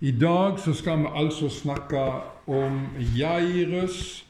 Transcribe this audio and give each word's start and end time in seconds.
I 0.00 0.10
dag 0.10 0.60
så 0.60 0.74
skal 0.74 0.98
vi 0.98 1.06
altså 1.14 1.48
snakke 1.48 1.98
om 2.46 2.86
Jairus. 3.18 4.26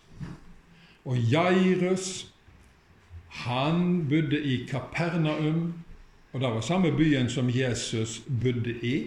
Og 1.05 1.19
Jairus, 1.19 2.35
han 3.29 4.07
bodde 4.09 4.43
i 4.43 4.67
Kapernaum, 4.67 5.75
og 6.33 6.41
det 6.41 6.49
var 6.49 6.61
samme 6.61 6.97
byen 6.97 7.31
som 7.31 7.51
Jesus 7.51 8.23
bodde 8.43 8.81
i. 8.83 9.07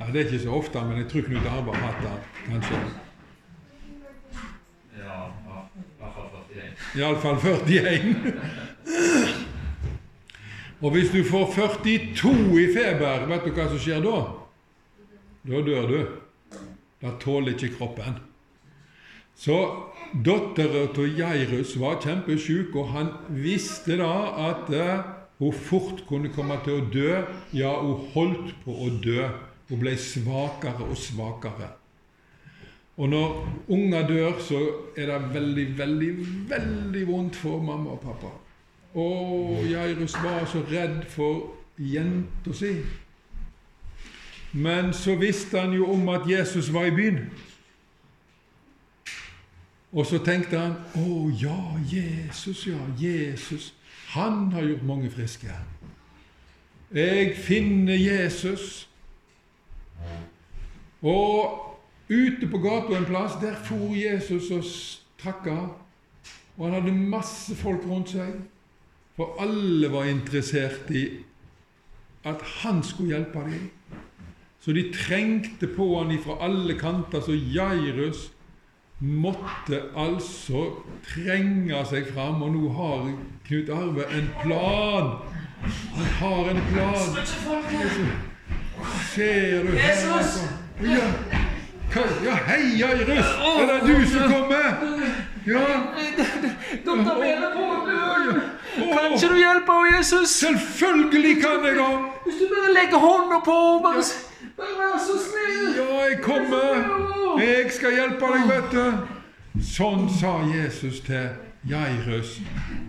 Ja, 0.00 0.04
Det 0.12 0.20
er 0.20 0.24
ikke 0.28 0.44
så 0.44 0.50
ofte, 0.58 0.78
men 0.84 0.96
jeg 1.00 1.08
tror 1.08 1.22
Knut 1.30 1.46
Arve 1.48 1.70
har 1.72 1.82
hatt 1.86 2.00
det, 2.02 2.18
kanskje. 2.50 2.76
Ja, 4.98 5.18
ja, 5.48 5.58
i 5.80 5.82
hvert 6.00 6.12
fall 6.12 6.28
41. 6.52 6.76
Iallfall 6.98 7.38
41. 7.40 8.63
Og 10.82 10.90
hvis 10.94 11.10
du 11.14 11.22
får 11.24 11.52
42 11.54 12.60
i 12.60 12.68
feber, 12.74 13.26
vet 13.30 13.46
du 13.46 13.52
hva 13.54 13.66
som 13.70 13.80
skjer 13.80 14.02
da? 14.04 14.20
Da 15.44 15.60
dør 15.64 15.90
du. 15.90 15.98
Da 17.02 17.12
tåler 17.20 17.54
ikke 17.54 17.76
kroppen. 17.76 18.18
Så 19.36 19.56
dattera 20.24 20.86
til 20.94 21.18
Jairus 21.18 21.74
var 21.80 22.00
kjempesjuk, 22.02 22.74
og 22.78 22.92
han 22.94 23.10
visste 23.28 23.98
da 23.98 24.12
at 24.50 24.70
eh, 24.74 25.06
hun 25.42 25.52
fort 25.52 26.04
kunne 26.08 26.30
komme 26.34 26.58
til 26.64 26.78
å 26.78 26.86
dø. 26.92 27.08
Ja, 27.52 27.74
hun 27.82 28.06
holdt 28.14 28.54
på 28.64 28.76
å 28.86 28.92
dø. 29.02 29.26
Hun 29.70 29.80
ble 29.80 29.96
svakere 29.98 30.86
og 30.86 30.96
svakere. 31.00 31.72
Og 32.94 33.10
når 33.10 33.40
unger 33.74 34.06
dør, 34.06 34.38
så 34.38 34.60
er 34.94 35.10
det 35.10 35.34
veldig, 35.34 35.66
veldig, 35.78 36.10
veldig 36.50 37.06
vondt 37.08 37.38
for 37.42 37.62
mamma 37.62 37.96
og 37.96 38.04
pappa. 38.04 38.30
Og 38.94 39.64
Jairus 39.70 40.14
var 40.22 40.44
så 40.46 40.62
redd 40.70 41.02
for 41.10 41.54
jenta 41.78 42.52
si. 42.54 42.76
Men 44.52 44.92
så 44.92 45.16
visste 45.18 45.60
han 45.60 45.72
jo 45.72 45.90
om 45.92 46.08
at 46.08 46.28
Jesus 46.30 46.72
var 46.72 46.84
i 46.84 46.94
byen. 46.94 47.18
Og 49.92 50.06
så 50.06 50.18
tenkte 50.18 50.58
han 50.58 50.76
å 50.98 51.28
ja, 51.38 51.58
Jesus, 51.90 52.66
ja, 52.66 52.78
Jesus. 52.98 53.72
Han 54.14 54.52
har 54.52 54.62
gjort 54.62 54.86
mange 54.86 55.10
friske. 55.10 55.50
Jeg 56.94 57.34
finner 57.36 57.98
Jesus. 57.98 58.88
Og 61.02 61.60
ute 62.08 62.46
på 62.46 62.58
gata 62.58 62.94
en 62.98 63.06
plass, 63.06 63.38
der 63.42 63.58
for 63.66 63.94
Jesus 63.94 64.50
og 64.54 64.64
trakka. 65.18 65.56
Og 66.56 66.66
han 66.66 66.78
hadde 66.78 66.94
masse 66.94 67.54
folk 67.58 67.86
rundt 67.86 68.14
seg. 68.14 68.38
For 69.16 69.36
alle 69.40 69.92
var 69.92 70.04
interessert 70.10 70.90
i 70.90 71.06
at 72.24 72.42
han 72.62 72.82
skulle 72.82 73.14
hjelpe 73.14 73.38
dem. 73.46 73.70
Så 74.60 74.72
de 74.72 74.92
trengte 74.92 75.68
på 75.76 76.02
han 76.02 76.18
fra 76.24 76.38
alle 76.40 76.74
kanter. 76.78 77.20
Så 77.20 77.32
Jairus 77.32 78.30
måtte 78.98 79.82
altså 79.96 80.64
trenge 81.04 81.84
seg 81.90 82.08
fram, 82.14 82.42
og 82.42 82.54
nå 82.54 82.70
har 82.72 83.10
Knut 83.46 83.70
Arve 83.70 84.06
en 84.16 84.30
plan. 84.42 85.10
Han 85.94 86.06
har 86.20 86.50
en 86.50 86.62
plan. 86.72 87.26
Ser 89.14 89.62
du 89.62 89.78
altså? 89.78 90.48
Ja, 90.82 91.06
ja 92.24 92.34
hei, 92.48 92.80
Jairus! 92.80 93.26
Er 93.60 93.66
det 93.70 93.80
du 93.86 94.06
som 94.10 94.32
kommer? 94.32 94.68
Ja. 95.46 95.66
Doktor 96.86 97.18
Mele! 97.20 97.46
Å, 97.54 98.63
Kan 98.74 99.12
ikke 99.12 99.28
du 99.28 99.36
hjelpe 99.38 99.72
henne, 99.72 99.96
Jesus? 99.96 100.28
Selvfølgelig 100.28 101.34
kan 101.42 101.64
jeg, 101.64 101.76
da! 101.76 101.88
Hvis 102.24 102.34
du 102.40 102.46
bare 102.54 102.74
legger 102.74 102.98
hånda 102.98 103.40
på 103.44 103.56
henne, 103.60 103.82
bare, 104.56 104.74
vær 104.78 104.98
så 105.06 105.18
snill! 105.26 105.76
Ja, 105.76 106.04
jeg 106.04 106.20
kommer. 106.22 107.40
Jeg 107.42 107.72
skal 107.72 107.98
hjelpe 107.98 108.30
deg, 108.34 108.46
vet 108.50 108.70
du. 108.74 108.86
Sånn 109.62 110.08
sa 110.10 110.38
Jesus 110.50 111.00
til 111.06 111.28
Jairus. 111.70 112.38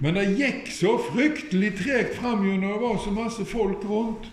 Men 0.01 0.17
det 0.17 0.31
gikk 0.39 0.71
så 0.73 0.95
fryktelig 1.11 1.75
tregt 1.83 2.17
fram 2.19 2.41
når 2.45 2.73
det 2.73 2.81
var 2.81 2.97
så 3.03 3.13
masse 3.13 3.45
folk 3.45 3.85
rundt. 3.89 4.31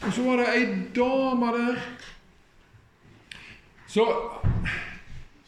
Og 0.00 0.12
så 0.16 0.24
var 0.24 0.40
det 0.40 0.52
ei 0.56 0.64
dame 0.96 1.52
der 1.58 1.82
så, 3.90 4.04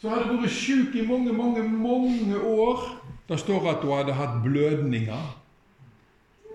så 0.01 0.09
hadde 0.11 0.35
vært 0.35 0.51
sjuk 0.51 0.95
i 0.99 1.05
mange, 1.07 1.33
mange, 1.33 1.63
mange 1.63 2.39
år. 2.43 2.81
Det 3.27 3.39
står 3.39 3.69
at 3.71 3.83
hun 3.85 3.97
hadde 3.97 4.13
hatt 4.13 4.41
blødninger. 4.43 5.39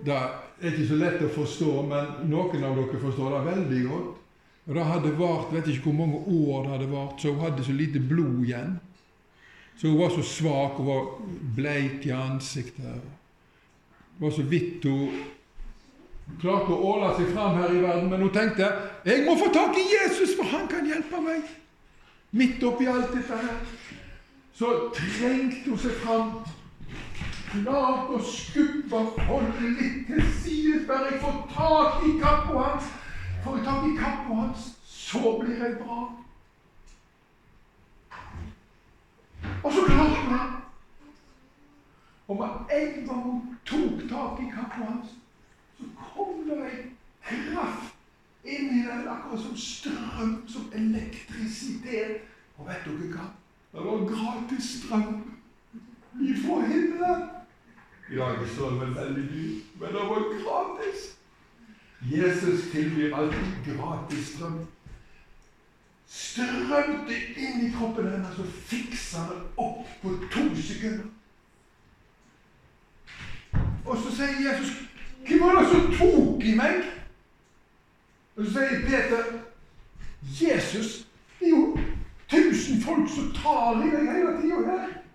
Det 0.05 0.15
er 0.15 0.73
ikke 0.73 0.89
så 0.89 0.99
lett 1.01 1.23
å 1.25 1.31
forstå, 1.33 1.71
men 1.89 2.11
noen 2.31 2.65
av 2.65 2.77
dere 2.77 3.01
forstår 3.03 3.35
det 3.35 3.45
veldig 3.47 3.85
godt. 3.89 4.19
Og 4.69 4.75
Det 4.75 4.85
hadde 4.85 5.15
vart, 5.19 5.53
vet 5.53 5.69
ikke 5.73 5.89
hvor 5.89 5.97
mange 5.97 6.19
år 6.27 6.63
det 6.63 6.73
hadde 6.75 6.91
vart, 6.93 7.21
så 7.21 7.33
hun 7.33 7.41
hadde 7.41 7.65
så 7.65 7.73
lite 7.73 8.01
blod 8.01 8.45
igjen. 8.45 8.77
Så 9.81 9.89
hun 9.89 9.99
var 9.99 10.11
så 10.13 10.23
svak, 10.23 10.77
hun 10.77 10.87
var 10.87 11.07
bleik 11.57 12.07
i 12.07 12.13
ansiktet. 12.13 13.01
Det 14.19 14.27
var 14.27 14.31
så 14.31 14.43
vidt 14.43 14.85
hun 14.85 15.09
klarte 16.43 16.75
å 16.75 16.91
åle 16.93 17.15
seg 17.17 17.31
fram 17.33 17.57
her 17.57 17.73
i 17.73 17.81
verden, 17.81 18.11
men 18.11 18.27
hun 18.27 18.33
tenkte 18.35 18.69
jeg 19.07 19.25
må 19.25 19.39
få 19.41 19.49
tak 19.55 19.79
i 19.79 19.87
Jesus, 19.89 20.35
for 20.37 20.45
han 20.53 20.69
kan 20.69 20.87
hjelpe 20.87 21.23
meg. 21.25 21.47
Midt 22.37 22.63
oppi 22.69 22.91
alt 22.91 23.15
dette 23.15 23.39
her 23.41 23.55
så 24.59 24.75
trengte 24.93 25.71
hun 25.71 25.79
seg 25.81 25.95
fram. 26.03 26.33
Klart 27.49 28.11
å 28.13 28.19
skubbe 28.21 28.99
holde 29.25 29.69
litt 29.79 30.03
til 30.09 30.25
side, 30.43 30.81
før 30.87 31.07
jeg 31.09 31.21
får 31.23 31.37
tak 31.55 32.03
i 32.05 32.11
kappa 32.21 32.65
hans. 32.65 32.91
Får 33.45 33.57
jeg 33.57 33.65
tak 33.65 33.87
i 33.89 33.93
kappa 33.97 34.37
hans, 34.41 34.67
så 34.85 35.33
blir 35.41 35.63
jeg 35.65 35.79
bra. 35.81 36.01
Og 39.65 39.73
så 39.73 39.87
klarte 39.87 40.27
det. 40.33 40.43
Og 42.29 42.37
med 42.43 42.75
en 42.77 43.07
gang 43.07 43.23
hun 43.25 43.57
tok 43.65 44.05
tak 44.11 44.45
i 44.45 44.51
kappa 44.53 44.91
hans, 44.91 45.17
så 45.79 45.89
kom 46.11 46.45
det 46.51 46.61
en 46.69 46.93
kraft 47.31 47.95
inn 48.45 48.71
i 48.77 48.85
den, 48.85 49.09
akkurat 49.09 49.41
som 49.41 49.57
strøm, 49.57 50.37
som 50.49 50.69
elektrisitet. 50.75 52.29
Og 52.59 52.69
vet 52.69 52.85
dere 52.85 53.11
hva? 53.17 53.33
Det 53.73 53.89
var 53.89 54.07
gratis 54.13 54.71
strøm. 54.83 55.28
I 58.11 58.17
dag 58.17 58.49
så 58.57 58.71
det 58.71 58.81
vel 58.81 58.95
veldig 58.95 59.23
dyrt, 59.31 59.65
men 59.81 59.89
det 59.89 59.95
var 59.95 60.23
gratis. 60.35 61.19
Jesus 62.03 62.71
tilbyr 62.73 63.17
alltid 63.17 63.47
gratis 63.67 64.27
strøm. 64.27 64.67
Strømte 66.07 67.17
inn 67.37 67.67
i 67.67 67.73
kroppen 67.77 68.09
hennes 68.09 68.39
og 68.41 68.47
fiksa 68.71 69.27
det 69.29 69.41
opp 69.61 69.91
på 70.03 70.15
to 70.33 70.45
sekunder. 70.57 71.05
Og 73.85 73.97
så 73.97 74.15
sier 74.17 74.53
Jesus, 74.53 74.73
'Hvem 75.27 75.41
var 75.41 75.61
det 75.61 75.69
som 75.69 75.93
tok 75.99 76.45
i 76.45 76.55
meg?' 76.55 76.85
Og 78.37 78.47
så 78.47 78.53
sier 78.53 78.87
Peter, 78.87 79.25
'Jesus, 80.23 81.07
det 81.41 81.47
er 81.47 81.51
jo 81.51 81.79
tusen 82.29 82.81
folk 82.83 83.11
som 83.15 83.33
tar 83.33 83.83
i 83.83 83.91
deg 83.91 84.13
hele 84.13 84.41
tida 84.43 84.71
her.' 84.71 85.08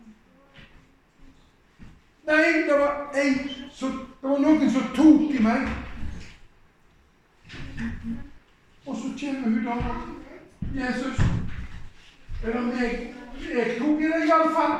Nei, 2.24 2.64
det 2.68 2.80
var 2.80 3.12
en 3.16 3.50
så, 3.72 3.88
det 4.22 4.30
var 4.30 4.40
noen 4.40 4.72
som 4.72 4.84
tok 4.96 5.34
i 5.36 5.42
meg. 5.44 5.68
Og 8.86 8.96
så 8.96 9.10
kommer 9.20 9.50
hun 9.50 9.66
da. 9.66 9.76
Jesus, 10.76 11.20
er 12.44 12.54
det 12.54 12.64
meg? 12.64 13.16
Jeg 13.54 13.76
tok 13.80 14.02
i 14.02 14.12
deg 14.14 14.28
iallfall. 14.28 14.78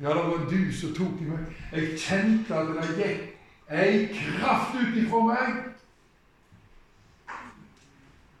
Ja, 0.00 0.08
det 0.08 0.24
var 0.28 0.44
du 0.50 0.72
som 0.72 0.92
tok 0.94 1.20
i 1.20 1.30
meg. 1.30 1.56
Jeg 1.72 1.96
kjente 1.98 2.54
at 2.54 2.74
det 2.76 2.90
gikk 2.98 3.32
ei 3.70 4.06
kraft 4.12 4.76
ut 4.76 5.00
ifra 5.00 5.22
meg. 5.30 5.56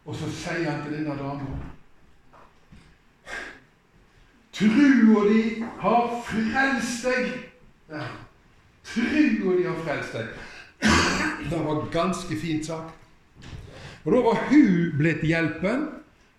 Og 0.06 0.14
så 0.14 0.30
sier 0.30 0.70
han 0.70 0.84
til 0.84 0.98
denne 0.98 1.16
dama 1.18 1.56
Trua 4.56 5.24
di 5.28 5.64
har 5.80 6.22
frelst 6.24 7.04
deg. 7.04 7.32
Ja. 7.90 8.06
og 9.46 9.58
de 9.58 9.66
har 9.66 9.82
frelst 9.84 10.14
deg. 10.16 10.28
Det 11.50 11.58
var 11.64 11.88
ganske 11.92 12.38
fint 12.40 12.66
sagt. 12.66 12.94
Og 14.04 14.12
da 14.12 14.22
var 14.22 14.42
hun 14.50 14.92
blitt 14.98 15.24
hjelpen. 15.26 15.88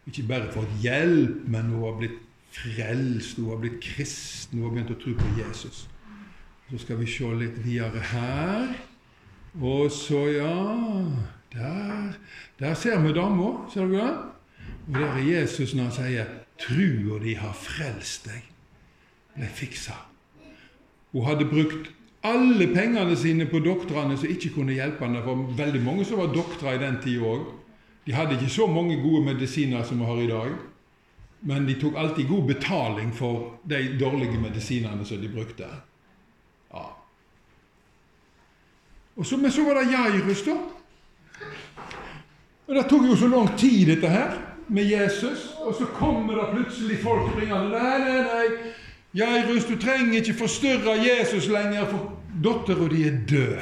Ikke 0.07 0.23
bare 0.27 0.51
fått 0.53 0.71
hjelp, 0.81 1.44
men 1.51 1.71
hun 1.73 1.83
var 1.83 1.97
blitt 1.99 2.19
frelst, 2.55 3.38
hun 3.38 3.49
var 3.51 3.59
blitt 3.59 3.81
kristen, 3.83 4.59
hun 4.59 4.69
har 4.69 4.75
begynt 4.75 4.94
å 4.95 4.99
tro 5.01 5.15
på 5.19 5.31
Jesus. 5.39 5.81
Så 6.69 6.79
skal 6.83 6.99
vi 7.01 7.07
se 7.11 7.27
litt 7.39 7.59
videre 7.63 8.03
her. 8.13 8.71
Og 9.57 9.91
så, 9.91 10.27
ja 10.29 10.55
Der, 11.51 12.17
der 12.59 12.73
ser 12.73 12.99
vi 12.99 13.13
dama. 13.13 13.69
Ser 13.73 13.88
du 13.88 13.95
det? 13.95 14.11
Og 14.88 14.94
der 14.94 15.15
er 15.15 15.23
Jesus 15.23 15.73
når 15.73 15.83
han 15.83 15.91
sier 15.91 16.25
'Trua 16.57 17.19
de 17.23 17.35
har 17.35 17.53
frelst 17.53 18.27
deg'. 18.27 18.51
Ble 19.35 19.47
fiksa. 19.47 19.94
Hun 21.12 21.25
hadde 21.25 21.48
brukt 21.50 21.92
alle 22.27 22.68
pengene 22.74 23.15
sine 23.15 23.45
på 23.48 23.62
doktorene 23.63 24.18
som 24.18 24.31
ikke 24.31 24.54
kunne 24.57 24.75
hjelpe 24.75 25.06
henne. 25.06 25.24
For 25.24 25.57
veldig 25.57 25.83
mange 25.83 26.06
som 26.06 26.21
var 26.21 26.33
doktorer 26.36 26.77
i 26.77 26.83
den 26.83 27.00
tida 27.04 27.27
òg. 27.27 27.45
De 28.07 28.15
hadde 28.15 28.38
ikke 28.38 28.51
så 28.51 28.68
mange 28.71 29.00
gode 29.01 29.25
medisiner 29.25 29.83
som 29.83 30.00
vi 30.00 30.07
har 30.07 30.21
i 30.24 30.31
dag. 30.31 30.56
Men 31.48 31.68
de 31.68 31.75
tok 31.80 31.95
alltid 31.95 32.27
god 32.27 32.48
betaling 32.48 33.12
for 33.15 33.59
de 33.63 33.83
dårlige 34.00 34.39
medisinene 34.42 35.06
som 35.06 35.21
de 35.21 35.30
brukte. 35.30 35.68
Ja. 36.71 36.88
Og 39.18 39.25
så, 39.25 39.38
men 39.38 39.51
så 39.51 39.63
var 39.65 39.80
det 39.80 39.92
Jairus, 39.92 40.44
da. 40.45 40.57
Og 42.68 42.75
Det 42.75 42.83
tok 42.89 43.06
jo 43.07 43.15
så 43.15 43.27
lang 43.27 43.48
tid, 43.57 43.86
dette 43.88 44.09
her, 44.12 44.33
med 44.68 44.83
Jesus. 44.83 45.54
Og 45.63 45.75
så 45.75 45.86
kommer 45.86 46.36
det 46.36 46.50
plutselig 46.54 47.00
folk 47.04 47.31
springende. 47.31 47.69
Nei, 47.80 47.98
nei, 48.04 48.19
nei. 48.27 48.74
Jairus, 49.13 49.65
du 49.65 49.75
trenger 49.80 50.13
ikke 50.13 50.33
forstyrre 50.33 50.92
Jesus 50.92 51.48
lenger, 51.48 51.88
for 51.89 52.13
dattera 52.44 52.88
di 52.92 53.04
er 53.07 53.19
død. 53.30 53.62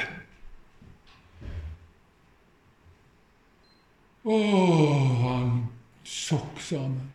Å, 4.25 4.39
han 5.21 5.51
sokk 6.03 6.61
sammen. 6.65 7.11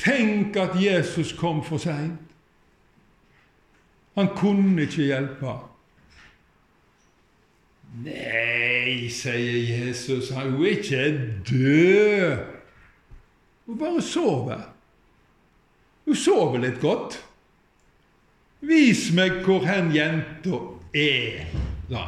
Tenk 0.00 0.56
at 0.56 0.78
Jesus 0.80 1.34
kom 1.36 1.60
for 1.64 1.82
seint. 1.82 2.20
Han 4.16 4.32
kunne 4.36 4.86
ikke 4.88 5.10
hjelpe. 5.10 5.58
Nei, 8.00 9.10
sier 9.12 9.60
Jesus, 9.66 10.30
han 10.34 10.56
er 10.56 10.66
ikke 10.72 11.04
død. 11.50 12.44
Hun 13.66 13.78
bare 13.78 14.02
sover. 14.02 14.62
Hun 16.10 16.16
sover 16.18 16.58
litt 16.58 16.80
godt. 16.82 17.20
Vis 18.66 19.04
meg 19.14 19.44
hvor 19.44 19.62
hen 19.62 19.92
jenta 19.94 20.58
er, 20.90 21.44
da. 21.86 22.00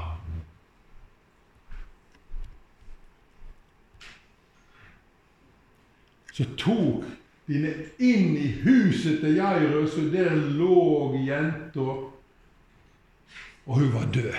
Så 6.34 6.48
tok 6.58 7.06
de 7.46 7.62
inn 8.02 8.34
i 8.42 8.50
huset 8.64 9.22
til 9.22 9.38
Jairus, 9.38 9.94
og 9.94 10.10
der 10.10 10.34
lå 10.34 10.82
jenta, 11.22 11.86
og 11.86 13.72
hun 13.78 13.94
var 13.94 14.10
død. 14.18 14.34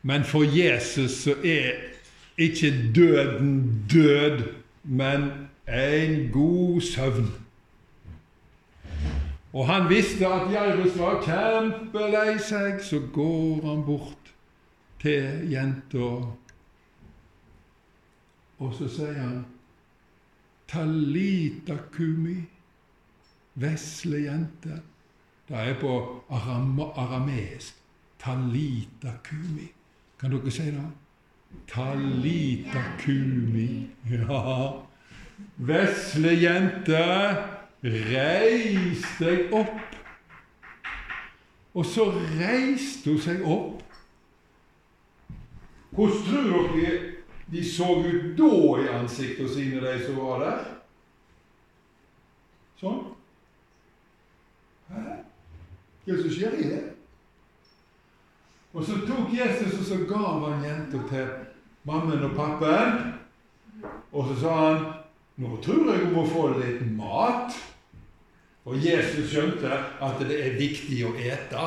Men 0.00 0.24
for 0.24 0.48
Jesus 0.48 1.20
så 1.28 1.36
er 1.44 1.76
ikke 2.40 2.72
døden 2.96 3.56
død, 3.92 4.46
men 4.84 5.32
en 5.68 6.30
god 6.32 6.80
søvn. 6.80 7.43
Og 9.54 9.68
han 9.68 9.88
visste 9.88 10.26
at 10.26 10.50
Jairus 10.50 10.96
var 10.98 11.20
kjempelei 11.22 12.38
seg, 12.42 12.80
så 12.82 12.98
går 13.14 13.62
han 13.68 13.84
bort 13.86 14.32
til 15.02 15.46
jenta, 15.52 16.08
og 18.58 18.74
så 18.74 18.88
sier 18.90 19.20
han 19.20 19.44
Talita 20.70 21.76
kumi, 21.92 22.38
vesle 23.60 24.24
jente. 24.24 24.80
Det 25.48 25.60
er 25.60 25.74
på 25.78 25.92
aram 26.32 26.80
arameisk. 26.80 27.76
Talita 28.18 29.18
kumi. 29.24 29.68
Kan 30.18 30.32
dere 30.32 30.50
si 30.50 30.70
det? 30.72 30.86
Talita 31.68 32.82
kumi. 33.02 33.68
Ja. 34.10 34.72
Vesle 35.56 36.32
jente, 36.40 37.04
reis 37.84 39.04
deg 39.20 39.52
opp. 39.52 39.80
Og 41.74 41.86
så 41.86 42.06
reiste 42.38 43.10
hun 43.10 43.20
seg 43.20 43.42
opp. 43.44 43.82
Hvordan 45.94 46.22
tror 46.26 46.70
dere 46.74 46.94
de 47.52 47.62
så 47.66 47.90
ut 48.00 48.32
da 48.38 48.54
i 48.80 48.88
ansiktene 48.94 49.50
sine, 49.50 49.82
de 49.82 49.98
som 50.06 50.16
var 50.18 50.40
der? 50.42 50.64
Sånn. 52.80 53.04
Hæ? 54.90 55.02
Hva 56.04 56.12
er 56.12 56.18
det 56.18 56.24
som 56.24 56.34
skjer 56.34 56.56
i 56.60 56.70
det? 56.72 56.82
Og 58.74 58.82
så 58.84 58.98
tok 59.06 59.30
Jesus 59.32 59.78
og 59.78 59.84
så 59.86 60.00
gav 60.08 60.42
han 60.48 60.64
jenta 60.66 61.00
til 61.08 61.30
mammen 61.86 62.26
og 62.26 62.34
pappen. 62.36 63.14
Og 64.12 64.28
så 64.28 64.40
sa 64.40 64.56
han 64.58 64.82
nå 65.40 65.56
tror 65.62 65.88
jeg 65.90 66.04
hun 66.04 66.12
må 66.14 66.26
få 66.30 66.48
litt 66.58 66.82
mat. 66.94 67.54
Og 68.64 68.80
Jesus 68.80 69.28
skjønte 69.30 69.70
at 70.00 70.22
det 70.24 70.38
er 70.40 70.56
viktig 70.58 71.02
å 71.04 71.12
ete. 71.20 71.64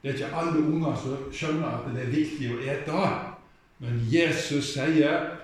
Det 0.00 0.12
er 0.12 0.16
ikke 0.16 0.36
alle 0.42 0.62
unger 0.62 0.96
som 0.96 1.24
skjønner 1.34 1.80
at 1.80 1.88
det 1.94 2.04
er 2.04 2.12
viktig 2.14 2.52
å 2.54 2.60
ete. 2.62 3.08
Men 3.80 3.98
Jesus 4.12 4.74
sier, 4.74 5.36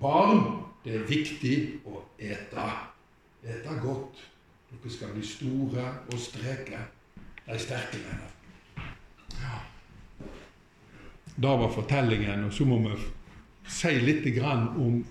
'Barn, 0.00 0.64
det 0.84 0.94
er 0.94 1.06
viktig 1.08 1.56
å 1.86 2.02
ete.' 2.18 2.70
Ete 3.42 3.74
godt. 3.82 4.20
Dere 4.70 4.90
skal 4.90 5.10
bli 5.14 5.24
store 5.26 5.84
og 6.12 6.18
streke. 6.18 6.78
De 7.46 7.58
sterke 7.58 7.98
mener 7.98 8.30
Ja. 9.40 9.58
Det 11.36 11.58
var 11.58 11.72
fortellingen, 11.74 12.44
og 12.44 12.52
så 12.52 12.64
må 12.64 12.78
vi 12.78 12.96
si 13.66 13.88
litt 13.88 14.38
om 14.44 15.04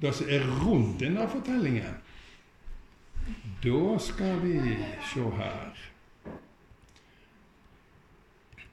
det 0.00 0.14
som 0.14 0.28
er 0.28 0.40
rundt 0.62 1.00
denne 1.00 1.28
fortellingen. 1.28 2.03
Da 3.64 3.98
skal 3.98 4.42
vi 4.42 4.76
se 5.12 5.20
her 5.20 5.70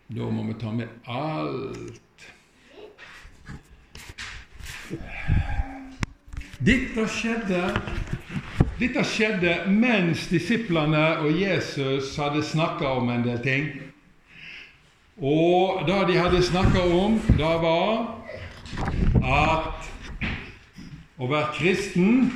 Da 0.07 0.29
må 0.29 0.43
vi 0.43 0.53
ta 0.59 0.71
med 0.71 0.87
alt 1.07 2.01
dette 6.61 7.05
skjedde, 7.09 7.61
dette 8.77 9.03
skjedde 9.07 9.53
mens 9.71 10.27
disiplene 10.29 11.05
og 11.23 11.39
Jesus 11.39 12.11
hadde 12.19 12.43
snakka 12.45 12.91
om 12.99 13.09
en 13.09 13.23
del 13.25 13.39
ting. 13.41 13.69
Og 15.17 15.87
det 15.87 16.01
de 16.11 16.19
hadde 16.19 16.43
snakka 16.43 16.83
om, 16.99 17.15
det 17.39 17.55
var 17.63 18.19
at 19.23 19.89
å 21.17 21.31
være 21.31 21.55
kristen 21.55 22.27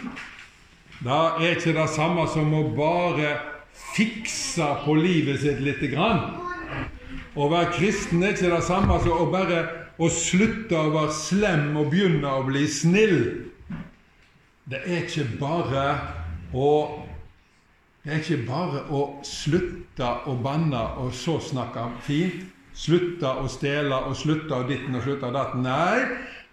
det 1.06 1.22
er 1.38 1.52
ikke 1.54 1.76
det 1.78 1.90
samme 1.94 2.24
som 2.34 2.54
å 2.58 2.64
bare 2.74 3.36
fikse 3.94 4.66
på 4.86 4.96
livet 4.98 5.38
sitt 5.44 5.60
lite 5.62 5.92
grann. 5.92 6.24
Å 7.36 7.50
være 7.52 7.76
kristen 7.76 8.24
er 8.24 8.34
ikke 8.34 8.50
det 8.56 8.64
samme 8.66 8.98
som 9.04 9.20
å 9.22 9.28
bare 9.30 9.60
å 10.02 10.10
slutte 10.12 10.76
å 10.80 10.94
være 10.96 11.14
slem 11.16 11.76
og 11.78 11.92
begynne 11.92 12.32
å 12.32 12.46
bli 12.48 12.66
snill. 12.72 13.20
Det 14.66 14.82
er 14.82 15.04
ikke 15.04 15.28
bare 15.40 15.86
å 16.56 16.72
det 18.06 18.14
er 18.14 18.20
ikke 18.22 18.44
bare 18.46 18.82
å 18.94 19.00
slutte 19.26 20.10
å 20.30 20.36
banne 20.42 20.82
og 21.02 21.14
så 21.18 21.40
snakke 21.42 21.88
fint. 22.06 22.44
Slutte 22.76 23.30
å 23.42 23.48
stjele 23.50 23.98
og 24.10 24.18
slutte 24.20 24.58
å 24.58 24.66
ditten 24.68 24.98
og 24.98 25.06
slutte 25.06 25.30
å 25.30 25.34
datten. 25.34 25.64
Nei, 25.66 26.04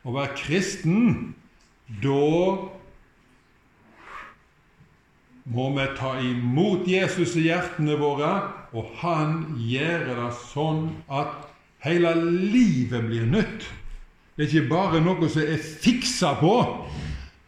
å 0.06 0.14
være 0.14 0.36
kristen, 0.38 1.34
da 2.00 2.20
må 5.44 5.70
vi 5.74 5.86
ta 5.98 6.16
imot 6.22 6.86
Jesus 6.88 7.34
i 7.36 7.48
hjertene 7.48 7.96
våre, 7.98 8.34
og 8.72 8.92
han 9.02 9.40
gjør 9.58 10.06
det 10.12 10.28
sånn 10.52 10.86
at 11.10 11.48
Hele 11.82 12.14
livet 12.14 13.02
blir 13.08 13.24
nytt. 13.26 13.64
Det 14.36 14.44
er 14.44 14.52
ikke 14.52 14.68
bare 14.70 15.00
noe 15.02 15.26
som 15.30 15.42
er 15.42 15.58
fiksa 15.58 16.36
på, 16.38 16.54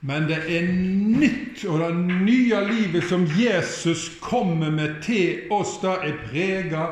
men 0.04 0.26
det 0.26 0.40
er 0.50 0.66
nytt, 0.66 1.62
og 1.70 1.78
det 1.80 1.92
nye 2.26 2.62
livet 2.66 3.06
som 3.08 3.28
Jesus 3.38 4.08
kommer 4.20 4.74
med 4.74 4.98
til 5.06 5.46
oss, 5.54 5.76
det 5.84 5.94
er 5.94 6.18
prega 6.26 6.88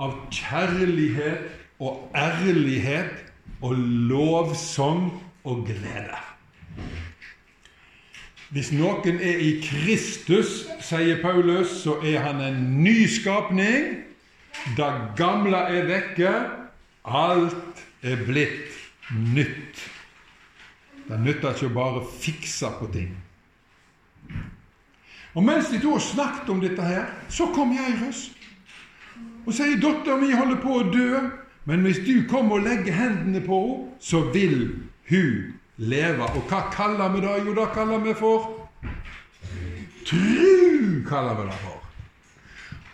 av 0.00 0.16
kjærlighet 0.32 1.44
og 1.84 2.08
ærlighet 2.16 3.20
og 3.60 3.76
lovsang 4.08 5.10
og 5.44 5.68
glede. 5.68 6.24
Hvis 8.48 8.70
noen 8.72 9.18
er 9.20 9.42
i 9.44 9.50
Kristus, 9.60 10.62
sier 10.80 11.20
Paulus, 11.20 11.82
så 11.82 11.98
er 12.00 12.22
han 12.24 12.40
en 12.40 12.62
nyskapning. 12.80 13.98
Det 14.76 14.92
gamle 15.18 15.60
er 15.68 15.84
vekke. 15.90 16.32
Alt 17.04 17.84
er 18.02 18.24
blitt 18.24 18.78
nytt. 19.12 19.84
Det 21.08 21.20
nytter 21.20 21.52
ikke 21.56 21.68
å 21.68 21.76
bare 21.76 22.04
fikse 22.20 22.72
på 22.80 22.88
ting. 22.92 23.12
Og 25.36 25.44
Mens 25.44 25.68
de 25.68 25.78
da 25.82 26.00
snakket 26.00 26.48
om 26.48 26.64
dette, 26.64 26.82
her, 26.82 27.04
så 27.28 27.50
kom 27.52 27.76
Jairus 27.76 28.30
og 29.48 29.54
sier 29.54 29.76
'Dattera 29.80 30.16
mi 30.20 30.32
holder 30.32 30.58
på 30.60 30.74
å 30.80 30.88
dø', 30.92 31.30
men 31.64 31.80
hvis 31.80 32.00
du 32.04 32.28
kommer 32.28 32.58
og 32.58 32.66
legger 32.66 32.92
hendene 32.92 33.40
på 33.40 33.60
henne, 33.60 33.92
så 34.00 34.20
vil 34.32 34.84
hun 35.08 35.57
leve. 35.78 36.22
Og 36.22 36.42
hva 36.50 36.62
kaller 36.72 37.08
vi 37.14 37.20
det? 37.24 37.34
Jo, 37.46 37.54
det 37.54 37.68
kaller 37.74 37.98
vi 37.98 38.14
for 38.14 38.68
tru. 40.08 41.04
kaller 41.08 41.34
vi 41.34 41.46
det 41.48 41.58
for. 41.62 41.78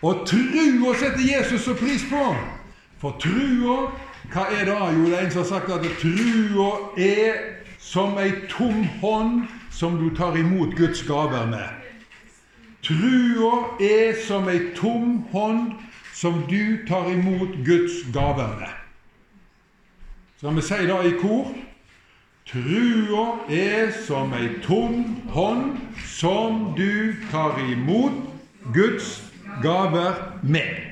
Og 0.03 0.27
trua 0.29 0.95
setter 0.95 1.25
Jesus 1.37 1.65
så 1.65 1.75
pris 1.75 2.05
på. 2.11 2.37
For 3.01 3.17
trua, 3.21 3.91
hva 4.33 4.47
er 4.53 4.65
det? 4.69 4.77
Jo, 4.97 5.05
det 5.05 5.19
er 5.19 5.25
en 5.25 5.31
som 5.31 5.43
har 5.43 5.49
sagt 5.49 5.71
at 5.71 5.87
trua 6.01 6.71
er 6.99 7.41
som 7.79 8.19
ei 8.19 8.33
tom 8.49 8.85
hånd 9.01 9.47
som 9.71 9.99
du 10.01 10.09
tar 10.17 10.37
imot 10.37 10.77
Guds 10.77 11.03
gaver 11.03 11.47
med. 11.47 11.69
Trua 12.85 13.81
er 13.81 14.17
som 14.27 14.49
ei 14.49 14.73
tom 14.77 15.25
hånd 15.33 15.73
som 16.15 16.45
du 16.49 16.87
tar 16.89 17.11
imot 17.13 17.61
Guds 17.67 18.05
gaver 18.13 18.57
med. 18.61 18.73
Skal 20.37 20.57
vi 20.57 20.63
si 20.63 20.87
det 20.87 21.01
i 21.09 21.17
kor? 21.21 21.55
Trua 22.47 23.39
er 23.49 23.93
som 24.05 24.35
ei 24.37 24.51
tom 24.63 25.05
hånd 25.33 25.79
som 26.05 26.75
du 26.77 27.15
tar 27.31 27.57
imot 27.73 28.13
Guds 28.75 29.23
gaver 29.63 30.19
med. 30.43 30.91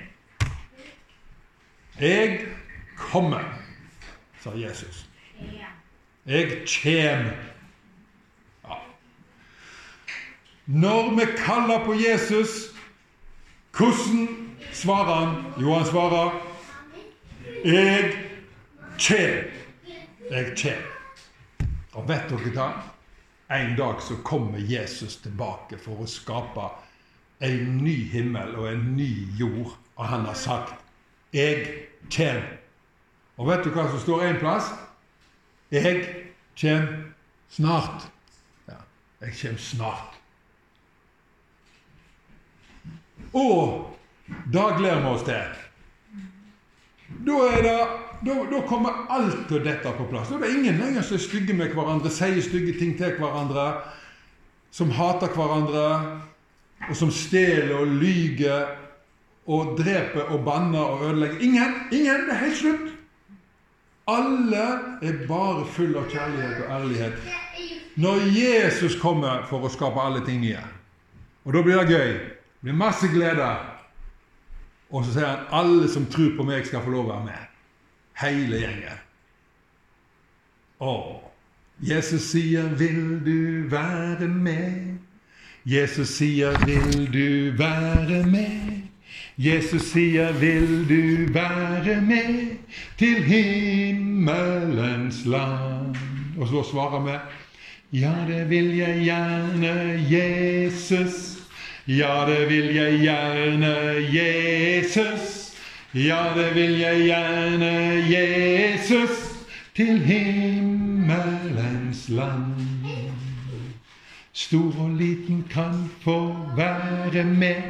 Jeg 2.01 2.39
kommer, 2.97 3.45
sa 4.41 4.55
Jesus. 4.57 5.05
Jeg 6.27 6.63
kjem. 6.67 7.29
Ja. 8.65 8.79
Når 10.67 11.11
vi 11.19 11.27
kaller 11.37 11.85
på 11.85 11.95
Jesus, 11.95 12.73
hvordan 13.77 14.29
svarer 14.73 15.15
han? 15.15 15.45
Jo, 15.61 15.75
han 15.75 15.87
svarer 15.87 16.31
'Jeg 17.65 18.13
kjem'. 18.99 19.51
Jeg 20.31 20.57
kjem. 20.57 20.92
Og 21.93 22.09
vet 22.09 22.31
dere 22.31 22.53
hva? 22.57 22.69
En 23.53 23.77
dag 23.77 24.01
så 24.01 24.17
kommer 24.25 24.59
Jesus 24.59 25.19
tilbake 25.21 25.77
for 25.81 26.01
å 26.01 26.09
skape 26.09 26.71
en 27.45 27.77
ny 27.83 27.97
himmel 28.13 28.55
og 28.57 28.69
en 28.71 28.87
ny 28.97 29.11
jord. 29.37 29.75
Og 29.97 30.07
han 30.09 30.25
har 30.25 30.35
sagt 30.35 30.75
'Jeg 31.33 31.89
kommer'. 32.09 32.59
Og 33.37 33.47
vet 33.49 33.65
du 33.65 33.71
hva 33.71 33.91
som 33.91 34.01
står 34.01 34.23
en 34.23 34.39
plass? 34.39 34.73
'Jeg 35.71 36.25
kommer 36.61 37.13
snart'. 37.51 38.09
Ja, 38.69 38.81
jeg 39.21 39.35
kommer 39.43 39.59
snart. 39.59 40.19
Og 43.33 43.99
da 44.53 44.77
gleder 44.77 45.01
vi 45.01 45.07
oss 45.07 45.23
til. 45.23 45.45
Da, 47.27 47.33
er 47.33 47.63
det, 47.63 47.79
da, 48.25 48.61
kommer 48.69 49.07
alt 49.11 49.49
til 49.49 49.65
dette 49.65 49.93
på 49.97 50.07
plass. 50.11 50.31
Da 50.31 50.39
er 50.39 50.47
det 50.47 50.55
ingen 50.59 50.79
lenger 50.81 51.03
som 51.07 51.19
er 51.19 51.25
stygge 51.25 51.57
med 51.59 51.75
hverandre, 51.75 52.11
sier 52.11 52.41
stygge 52.45 52.77
ting 52.79 52.95
til 52.99 53.17
hverandre, 53.19 53.67
som 54.73 54.93
hater 54.95 55.33
hverandre, 55.35 55.87
og 56.89 56.97
som 56.99 57.13
stjeler 57.15 57.77
og 57.79 57.93
lyger 58.01 58.73
og 59.47 59.77
dreper 59.79 60.33
og 60.33 60.45
banner 60.47 60.81
og 60.81 61.07
ødelegger. 61.11 61.39
Ingen! 61.41 61.75
Ingen! 61.93 62.27
Det 62.27 62.35
er 62.35 62.45
helt 62.45 62.59
slutt! 62.59 62.91
Alle 64.11 64.65
er 65.03 65.27
bare 65.29 65.67
full 65.71 65.95
av 65.97 66.09
kjærlighet 66.11 66.65
og 66.65 66.73
ærlighet 66.75 67.21
når 68.03 68.25
Jesus 68.35 68.97
kommer 68.99 69.45
for 69.47 69.63
å 69.63 69.71
skape 69.71 70.01
alle 70.01 70.23
ting 70.27 70.43
igjen. 70.47 70.73
Og 71.45 71.55
da 71.55 71.63
blir 71.63 71.83
det 71.83 71.93
gøy. 71.93 72.13
Det 72.17 72.67
blir 72.67 72.79
masse 72.81 73.09
glede. 73.13 73.49
Og 74.93 75.05
så 75.05 75.15
sier 75.15 75.29
han 75.29 75.47
alle 75.55 75.89
som 75.93 76.07
tror 76.11 76.33
på 76.39 76.47
meg, 76.49 76.65
skal 76.67 76.85
få 76.85 76.93
lov 76.95 77.07
å 77.07 77.13
være 77.13 77.27
med. 77.29 77.52
Hele 78.23 78.59
gjengen. 78.59 78.99
Og 80.79 81.33
Jesus 81.83 82.23
sier 82.23 82.69
'Vil 82.69 83.21
du 83.27 83.69
være 83.71 84.29
med?' 84.29 84.99
Jesus 85.67 86.09
sier 86.09 86.67
'Vil 86.67 87.13
du 87.13 87.53
være 87.59 88.27
med?' 88.27 88.83
Jesus 89.39 89.83
sier 89.83 90.33
'Vil 90.33 90.89
du 90.89 91.33
være 91.33 92.01
med 92.01 92.57
til 92.99 93.23
himmelens 93.23 95.27
land?' 95.27 95.97
Og 96.39 96.49
så 96.49 96.63
svarer 96.71 97.05
vi 97.05 97.11
'Ja, 97.99 98.15
det 98.29 98.51
vil 98.51 98.77
jeg 98.77 99.01
gjerne, 99.05 100.05
Jesus'. 100.11 101.39
Ja, 101.89 102.25
det 102.29 102.49
vil 102.49 102.75
jeg 102.75 103.01
gjerne, 103.01 103.77
Jesus. 104.13 105.32
Ja, 105.95 106.33
det 106.37 106.55
vil 106.55 106.79
jeg 106.79 107.05
gjerne, 107.05 107.73
Jesus, 108.09 109.11
til 109.77 109.99
himmelens 109.99 112.09
land. 112.09 112.55
Stor 114.33 114.73
og 114.79 114.91
liten 114.91 115.45
kan 115.51 115.91
få 116.01 116.37
være 116.57 117.25
med. 117.25 117.63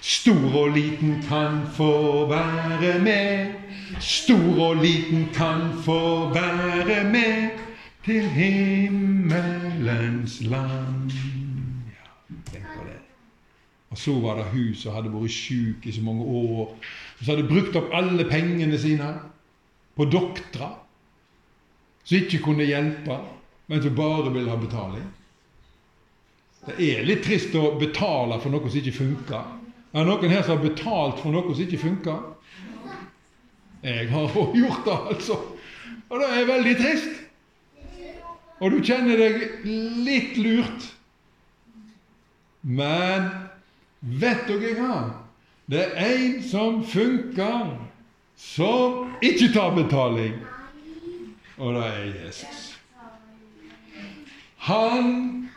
Stor 0.00 0.56
og 0.56 0.76
liten 0.76 1.22
kan 1.28 1.66
få 1.72 2.28
være 2.28 3.00
med. 3.00 3.46
Stor 4.00 4.68
og 4.68 4.76
liten 4.76 5.28
kan 5.34 5.60
få 5.84 6.34
være 6.34 7.10
med 7.10 7.50
til 8.04 8.22
himmelens 8.22 10.40
land. 10.40 11.10
Ja, 11.88 12.10
tenk 12.52 12.64
på 12.76 12.84
det. 12.84 13.00
Og 13.90 13.98
så 13.98 14.20
var 14.20 14.36
det 14.36 14.44
hun 14.44 14.74
som 14.74 14.94
hadde 14.94 15.12
vært 15.12 15.30
syk 15.30 15.86
i 15.86 15.92
så 15.92 16.02
mange 16.02 16.22
år, 16.22 16.78
som 17.20 17.32
hadde 17.32 17.48
brukt 17.48 17.76
opp 17.78 17.92
alle 17.96 18.26
pengene 18.28 18.78
sine 18.78 19.08
på 19.96 20.06
doktorer, 20.12 20.74
som 22.06 22.18
ikke 22.18 22.42
kunne 22.44 22.66
hjelpe, 22.68 23.16
men 23.66 23.82
som 23.82 23.96
bare 23.96 24.32
ville 24.34 24.52
ha 24.52 24.58
betaling. 24.60 25.06
Det 26.66 26.76
er 26.82 27.06
litt 27.06 27.24
trist 27.26 27.54
å 27.56 27.76
betale 27.80 28.38
for 28.42 28.52
noe 28.52 28.68
som 28.68 28.80
ikke 28.80 28.98
funker. 28.98 29.52
Er 29.94 30.04
det 30.04 30.10
noen 30.10 30.32
her 30.34 30.42
som 30.44 30.56
har 30.58 30.64
betalt 30.66 31.20
for 31.22 31.34
noe 31.34 31.54
som 31.54 31.62
ikke 31.64 31.82
funker? 31.82 32.24
Jeg 33.86 34.08
har 34.10 34.38
òg 34.40 34.56
gjort 34.58 34.84
det, 34.86 34.96
altså. 35.14 35.36
Og 36.10 36.20
det 36.22 36.28
er 36.32 36.48
veldig 36.48 36.74
trist. 36.80 37.22
Og 38.60 38.72
du 38.72 38.80
kjenner 38.84 39.20
deg 39.20 39.64
litt 40.06 40.38
lurt. 40.40 40.88
Men 42.66 43.28
vet 44.00 44.46
dere 44.48 44.74
hva? 44.78 44.98
Det 45.70 45.82
er 45.94 46.12
en 46.14 46.42
som 46.42 46.84
funker, 46.86 47.72
som 48.36 49.14
ikke 49.22 49.48
tar 49.54 49.74
betaling. 49.74 50.34
Og 51.58 51.74
det 51.74 51.86
er 51.86 52.26
Jesus. 52.26 52.78
Han 54.56 55.48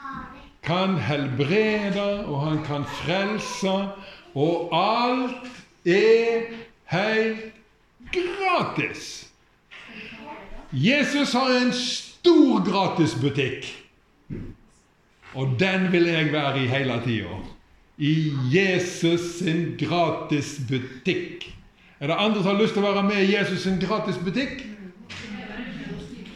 kan 0.63 0.97
helbrede, 0.97 2.25
og 2.25 2.41
han 2.47 2.65
kan 2.65 2.85
frelse, 2.85 3.75
og 4.33 4.69
alt 4.73 5.49
er 5.85 6.41
helt 6.85 7.53
gratis. 8.13 9.29
Jesus 10.71 11.33
har 11.33 11.49
en 11.65 11.71
stor 11.73 12.61
gratisbutikk, 12.65 13.65
og 15.33 15.55
den 15.59 15.91
vil 15.91 16.05
jeg 16.05 16.33
være 16.33 16.63
i 16.63 16.67
hele 16.67 17.01
tida. 17.05 17.39
I 17.99 18.31
Jesus 18.51 19.39
sin 19.39 19.75
gratisbutikk. 19.79 21.55
Er 21.99 22.07
det 22.07 22.15
andre 22.15 22.43
som 22.43 22.55
har 22.55 22.61
lyst 22.61 22.73
til 22.73 22.83
å 22.83 22.91
være 22.93 23.03
med 23.03 23.23
i 23.25 23.33
Jesus 23.33 23.65
sin 23.65 23.79
gratisbutikk? 23.81 24.61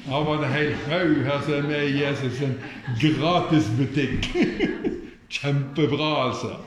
Ja, 0.04 0.20
var 0.20 0.42
det 0.42 0.50
hel 0.52 0.74
haug 0.90 1.22
her 1.24 1.40
som 1.46 1.54
er 1.54 1.68
med 1.70 1.86
i 1.88 2.02
Jesus 2.02 2.36
sin 2.42 2.58
gratisbutikk. 3.00 4.28
Kjempebra, 5.34 6.10
altså. 6.26 6.58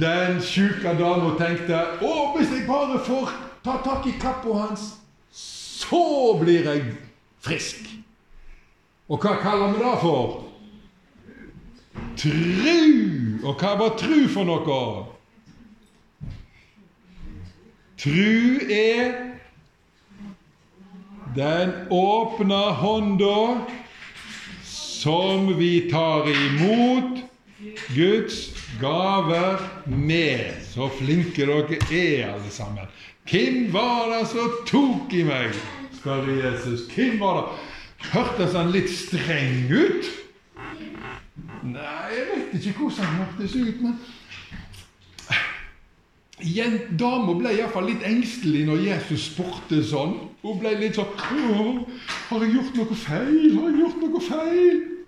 Den 0.00 0.42
sjuke 0.42 0.96
dama 0.98 1.36
tenkte 1.38 1.78
å, 2.02 2.34
hvis 2.34 2.50
jeg 2.52 2.66
bare 2.66 2.98
får 3.06 3.30
ta 3.62 3.78
tak 3.86 4.10
i 4.10 4.16
kappa 4.18 4.58
hans, 4.64 4.90
så 5.30 6.34
blir 6.42 6.66
jeg 6.66 6.90
frisk. 7.40 7.86
Og 9.08 9.22
hva 9.22 9.38
kaller 9.38 9.72
vi 9.72 9.86
det 9.86 9.94
for? 10.02 10.47
Tru. 12.18 13.38
Og 13.44 13.54
hva 13.60 13.74
var 13.78 13.96
tru 14.00 14.26
for 14.32 14.48
noe? 14.48 14.80
Tru 17.98 18.58
er 18.70 19.14
den 21.36 21.72
åpne 21.94 22.60
hånda 22.80 23.38
som 24.64 25.50
vi 25.58 25.72
tar 25.90 26.28
imot 26.30 27.22
Guds 27.94 28.38
gaver 28.80 29.58
med. 29.86 30.62
Så 30.70 30.90
flinke 30.98 31.46
dere 31.46 31.78
er, 31.90 32.30
alle 32.34 32.50
sammen. 32.54 32.86
Hvem 33.28 33.72
var 33.72 34.08
det 34.12 34.22
som 34.30 34.54
tok 34.66 35.12
i 35.12 35.24
meg? 35.26 35.54
spør 35.98 36.30
Jesus. 36.30 36.86
Hvem 36.94 37.18
var 37.20 37.40
det? 37.40 37.44
Hørtes 38.12 38.54
han 38.54 38.70
litt 38.72 38.90
streng 38.94 39.66
ut? 39.68 40.06
Nei, 41.62 42.08
jeg 42.14 42.26
vet 42.52 42.66
ikke 42.66 42.78
hvordan 42.78 43.04
han 43.04 43.24
hørtes 43.24 43.54
ut, 43.56 43.80
men 43.82 43.98
Dama 46.98 47.34
ble 47.34 47.50
iallfall 47.56 47.88
litt 47.90 48.04
engstelig 48.06 48.62
når 48.68 48.84
Jesus 48.84 49.24
spurte 49.32 49.80
sånn. 49.82 50.14
Hun 50.44 50.60
ble 50.60 50.76
litt 50.78 50.94
sånn 50.94 51.10
'Har 51.18 52.44
jeg 52.44 52.54
gjort 52.54 52.74
noe 52.76 52.94
feil? 52.94 53.58
Har 53.58 53.70
jeg 53.70 53.80
gjort 53.80 53.98
noe 54.02 54.20
feil?' 54.20 54.98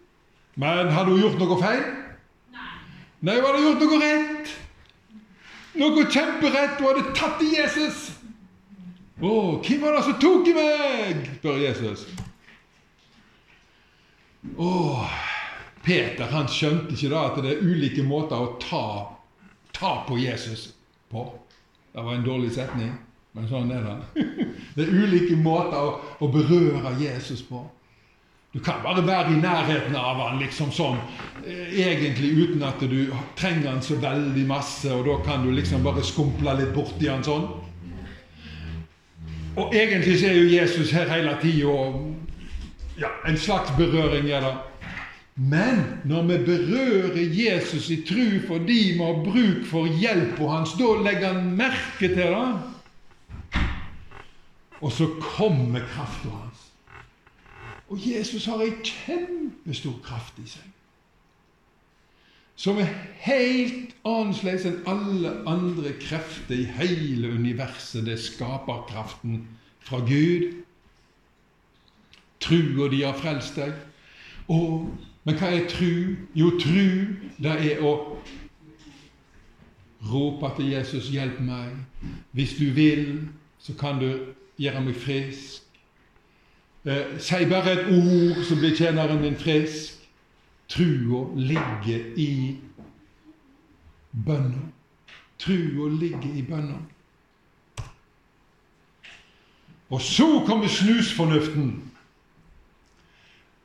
Men 0.56 0.88
hadde 0.90 1.10
hun 1.10 1.20
gjort 1.20 1.38
noe 1.38 1.56
feil? 1.62 1.84
Nei, 2.52 2.60
Nei, 3.22 3.34
hun 3.36 3.44
hadde 3.44 3.62
gjort 3.62 3.80
noe 3.80 4.00
rett. 4.02 4.50
Noe 5.74 6.04
kjemperett. 6.04 6.80
Hun 6.80 6.86
hadde 6.86 7.14
tatt 7.14 7.42
i 7.42 7.54
Jesus. 7.54 8.10
Å, 9.20 9.60
hvem 9.62 9.80
var 9.80 9.96
det 9.96 10.04
som 10.04 10.18
tok 10.18 10.48
i 10.48 10.52
meg? 10.56 11.30
spør 11.38 11.58
Jesus. 11.60 12.06
Å, 14.56 14.70
Peter 15.84 16.28
han 16.30 16.48
skjønte 16.50 16.94
ikke 16.94 17.12
da 17.12 17.26
at 17.30 17.38
det 17.40 17.54
er 17.54 17.64
ulike 17.64 18.04
måter 18.04 18.40
å 18.40 18.54
ta, 18.60 18.84
ta 19.76 19.94
på 20.08 20.18
Jesus 20.20 20.70
på. 21.10 21.24
Det 21.92 22.04
var 22.04 22.14
en 22.14 22.26
dårlig 22.26 22.52
setning, 22.54 22.92
men 23.32 23.48
sånn 23.50 23.72
er 23.74 23.86
det. 23.86 24.24
Det 24.76 24.84
er 24.86 24.92
ulike 24.94 25.34
måter 25.40 25.80
å, 25.82 25.94
å 26.22 26.26
berøre 26.30 26.92
Jesus 27.00 27.42
på. 27.42 27.64
Du 28.52 28.58
kan 28.58 28.82
bare 28.82 29.02
være 29.06 29.32
i 29.32 29.38
nærheten 29.38 29.94
av 29.98 30.18
han 30.18 30.38
liksom 30.42 30.72
sånn, 30.74 30.98
eh, 31.46 31.74
egentlig 31.86 32.30
uten 32.34 32.62
at 32.66 32.80
du 32.82 33.12
trenger 33.38 33.68
han 33.70 33.82
så 33.82 33.98
veldig 34.02 34.46
masse, 34.46 34.90
og 34.90 35.04
da 35.06 35.18
kan 35.26 35.44
du 35.46 35.52
liksom 35.54 35.84
bare 35.86 36.02
skumple 36.06 36.54
litt 36.58 36.72
borti 36.74 37.06
han 37.10 37.22
sånn. 37.26 37.46
Og 39.58 39.74
egentlig 39.74 40.18
så 40.18 40.30
er 40.30 40.38
jo 40.38 40.50
Jesus 40.50 40.90
her 40.94 41.10
hele 41.10 41.36
tida, 41.42 41.70
og 41.70 42.98
ja, 42.98 43.10
en 43.26 43.38
slags 43.38 43.70
berøring 43.78 44.30
er 44.30 44.42
det. 44.46 44.54
Men 45.40 45.78
når 46.04 46.26
vi 46.28 46.36
berører 46.44 47.20
Jesus 47.32 47.88
i 47.90 48.02
tru 48.04 48.40
fordi 48.46 48.80
vi 48.92 48.98
har 49.00 49.22
bruk 49.24 49.62
for 49.70 49.88
hjelpa 49.88 50.50
hans, 50.52 50.74
da 50.76 50.90
legger 51.00 51.32
han 51.32 51.54
merke 51.56 52.10
til 52.12 52.18
det. 52.18 53.60
Og 54.80 54.92
så 54.92 55.08
kommer 55.20 55.80
krafta 55.94 56.28
hans. 56.28 56.66
Og 57.88 57.98
Jesus 58.04 58.44
har 58.44 58.60
ei 58.62 58.74
kjempestor 58.84 59.96
kraft 60.04 60.36
i 60.38 60.46
seg. 60.46 60.66
Som 62.60 62.78
er 62.78 62.92
helt 63.24 63.94
annerledes 64.04 64.66
enn 64.68 64.82
alle 64.88 65.32
andre 65.48 65.94
krefter 66.02 66.60
i 66.60 66.68
hele 66.76 67.32
universet. 67.32 68.04
Det 68.04 68.18
er 68.18 68.26
skaperkraften 68.28 69.46
fra 69.80 70.02
Gud. 70.04 70.50
Trua 72.44 72.90
de 72.92 73.00
har 73.06 73.16
frelst 73.16 73.56
deg. 73.56 73.72
Og, 74.52 74.90
men 75.30 75.38
hva 75.38 75.46
er 75.54 75.68
tru? 75.70 76.16
Jo, 76.34 76.48
tru, 76.58 77.14
det 77.38 77.52
er 77.70 77.82
å 77.86 77.92
rope 80.10 80.48
til 80.56 80.72
Jesus 80.72 81.06
'Hjelp 81.06 81.38
meg'. 81.40 81.76
Hvis 82.32 82.56
du 82.58 82.64
vil, 82.74 83.28
så 83.58 83.74
kan 83.74 84.00
du 84.00 84.34
gjøre 84.58 84.80
meg 84.80 84.96
frisk. 84.96 85.62
Eh, 86.84 87.18
si 87.18 87.46
bare 87.46 87.72
et 87.72 87.86
ord, 87.86 88.44
så 88.44 88.56
blir 88.56 88.76
tjeneren 88.76 89.22
din 89.22 89.36
frisk. 89.36 90.08
Trua 90.68 91.28
ligger 91.36 92.04
i 92.16 92.56
bønna. 94.26 94.66
Trua 95.38 95.90
ligger 95.90 96.34
i 96.34 96.42
bønna. 96.42 96.78
Og 99.90 100.00
så 100.00 100.42
kommer 100.46 100.66
snusfornuften. 100.68 101.89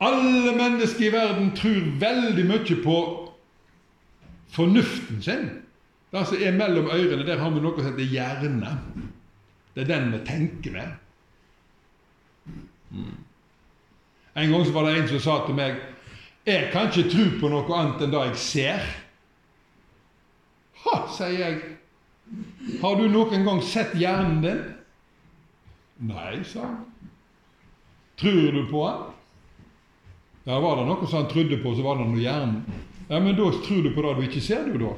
Alle 0.03 0.55
mennesker 0.57 1.07
i 1.07 1.11
verden 1.13 1.53
tror 1.55 1.85
veldig 1.99 2.45
mye 2.49 2.77
på 2.83 2.97
fornuften 4.55 5.21
sin. 5.23 5.47
Det 6.11 6.25
som 6.27 6.43
er 6.43 6.55
mellom 6.55 6.89
ørene, 6.91 7.25
der 7.27 7.39
har 7.39 7.51
vi 7.51 7.63
noe 7.63 7.75
som 7.79 7.87
heter 7.89 8.11
hjerne. 8.11 8.75
Det 9.75 9.83
er 9.83 9.89
den 9.89 10.11
vi 10.13 10.19
tenker 10.27 10.75
med. 10.75 10.91
En 14.35 14.51
gang 14.51 14.65
så 14.65 14.75
var 14.75 14.87
det 14.87 14.97
en 14.99 15.09
som 15.09 15.23
sa 15.23 15.35
til 15.45 15.55
meg 15.57 15.79
Jeg 16.45 16.69
kan 16.71 16.91
ikke 16.91 17.09
tro 17.09 17.25
på 17.39 17.49
noe 17.49 17.65
annet 17.73 18.03
enn 18.05 18.11
det 18.13 18.21
jeg 18.27 18.37
ser. 18.43 18.83
Ha, 20.83 20.97
sier 21.09 21.39
jeg. 21.39 21.61
Har 22.83 22.99
du 22.99 23.07
noen 23.09 23.47
gang 23.47 23.61
sett 23.65 23.95
hjernen 23.97 24.43
din? 24.43 24.61
Nei, 26.05 26.43
sa 26.45 26.67
han. 26.67 27.11
Tror 28.21 28.51
du 28.53 28.61
på 28.69 28.83
han? 28.85 29.14
Ja, 30.45 30.59
var 30.61 30.77
det 30.77 30.85
noe 30.85 31.07
som 31.07 31.23
han 31.23 31.29
trodde 31.31 31.57
på, 31.57 31.73
så 31.73 31.85
var 31.85 31.97
det 31.97 32.09
noe 32.09 32.21
hjernen. 32.21 32.83
Ja, 33.07 33.19
men 33.19 33.35
da 33.37 33.47
tror 33.65 33.81
du 33.85 33.93
på 33.93 34.03
det 34.05 34.13
du 34.17 34.25
ikke 34.27 34.41
ser, 34.41 34.67
du, 34.69 34.77
da. 34.81 34.91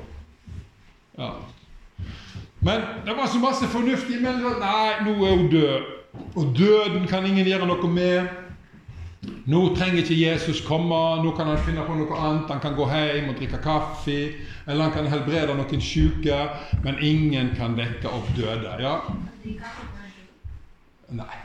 Ja. 1.17 1.29
Men 2.59 2.81
det 3.05 3.15
var 3.15 3.27
så 3.31 3.39
masse 3.39 3.69
fornuft 3.71 4.09
i 4.11 4.19
meg. 4.19 4.41
Nei, 4.61 4.89
nå 5.05 5.15
er 5.23 5.37
hun 5.37 5.47
død. 5.51 5.93
Og 6.35 6.51
døden 6.57 7.07
kan 7.07 7.25
ingen 7.25 7.47
gjøre 7.47 7.67
noe 7.69 7.91
med. 7.91 8.27
Nå 9.47 9.61
trenger 9.75 10.01
ikke 10.01 10.17
Jesus 10.19 10.59
komme, 10.63 10.97
nå 11.23 11.31
kan 11.35 11.49
han 11.51 11.59
finne 11.63 11.83
på 11.87 11.95
noe 11.95 12.19
annet. 12.19 12.51
Han 12.51 12.63
kan 12.63 12.75
gå 12.75 12.87
hjem 12.91 13.31
og 13.31 13.39
drikke 13.39 13.59
kaffe, 13.63 14.17
eller 14.67 14.87
han 14.87 14.95
kan 14.95 15.07
helbrede 15.11 15.55
noen 15.55 15.83
syke. 15.83 16.41
Men 16.83 16.99
ingen 17.03 17.53
kan 17.55 17.75
dekke 17.79 18.11
opp 18.11 18.29
døde. 18.35 18.75
Ja? 18.83 18.99
Nei. 21.15 21.35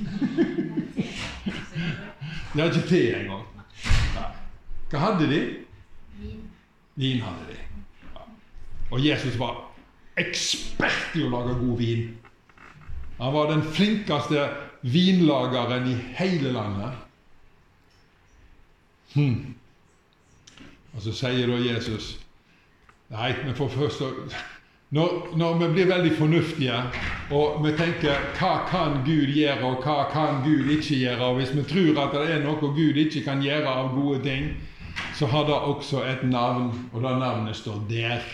De 2.52 2.58
var 2.58 2.70
ikke 2.70 2.88
te 2.88 3.02
engang. 3.14 3.44
Nei. 4.14 4.30
Hva 4.90 5.02
hadde 5.04 5.28
de? 5.30 5.40
Vin 7.00 7.20
hadde 7.22 7.46
de. 7.50 7.58
Ja. 8.14 8.24
Og 8.90 9.04
Jesus 9.04 9.38
var 9.38 9.60
ekspert 10.20 11.14
i 11.16 11.22
å 11.24 11.30
lage 11.32 11.54
god 11.60 11.78
vin. 11.78 12.08
Han 13.20 13.34
var 13.36 13.52
den 13.52 13.62
flinkeste 13.62 14.48
vinlageren 14.82 15.86
i 15.90 15.94
hele 16.18 16.52
landet. 16.56 16.98
Hm. 19.14 19.54
Og 20.94 21.02
så 21.04 21.14
sier 21.14 21.50
da 21.50 21.58
Jesus 21.58 22.16
Nei, 23.10 23.32
men 23.42 23.56
for 23.58 23.66
først 23.74 24.04
å 24.06 24.08
når, 24.90 25.36
når 25.38 25.58
vi 25.58 25.72
blir 25.74 25.90
veldig 25.90 26.12
fornuftige 26.18 26.78
og 27.30 27.60
vi 27.62 27.70
tenker 27.78 28.24
hva 28.40 28.54
kan 28.66 29.04
Gud 29.06 29.30
gjøre, 29.30 29.62
og 29.62 29.84
hva 29.84 30.08
kan 30.10 30.40
Gud 30.42 30.66
ikke 30.74 30.98
gjøre, 30.98 31.28
og 31.28 31.38
hvis 31.38 31.52
vi 31.54 31.62
tror 31.62 32.00
at 32.02 32.16
det 32.16 32.34
er 32.34 32.42
noe 32.42 32.58
Gud 32.74 32.98
ikke 32.98 33.22
kan 33.22 33.42
gjøre 33.44 33.70
av 33.70 33.92
gode 33.94 34.18
ting, 34.24 34.48
så 35.14 35.28
har 35.30 35.46
det 35.46 35.54
også 35.54 36.02
et 36.10 36.24
navn, 36.26 36.72
og 36.92 37.04
det 37.04 37.12
navnet 37.20 37.56
står 37.56 37.84
der. 37.90 38.26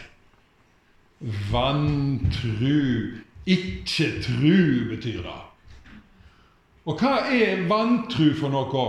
Vantru. 1.52 3.20
Ikke 3.46 4.08
tru, 4.24 4.88
betyr 4.90 5.20
det. 5.26 5.36
Og 6.86 6.96
hva 7.02 7.18
er 7.36 7.66
vantru 7.68 8.30
for 8.38 8.52
noe? 8.52 8.86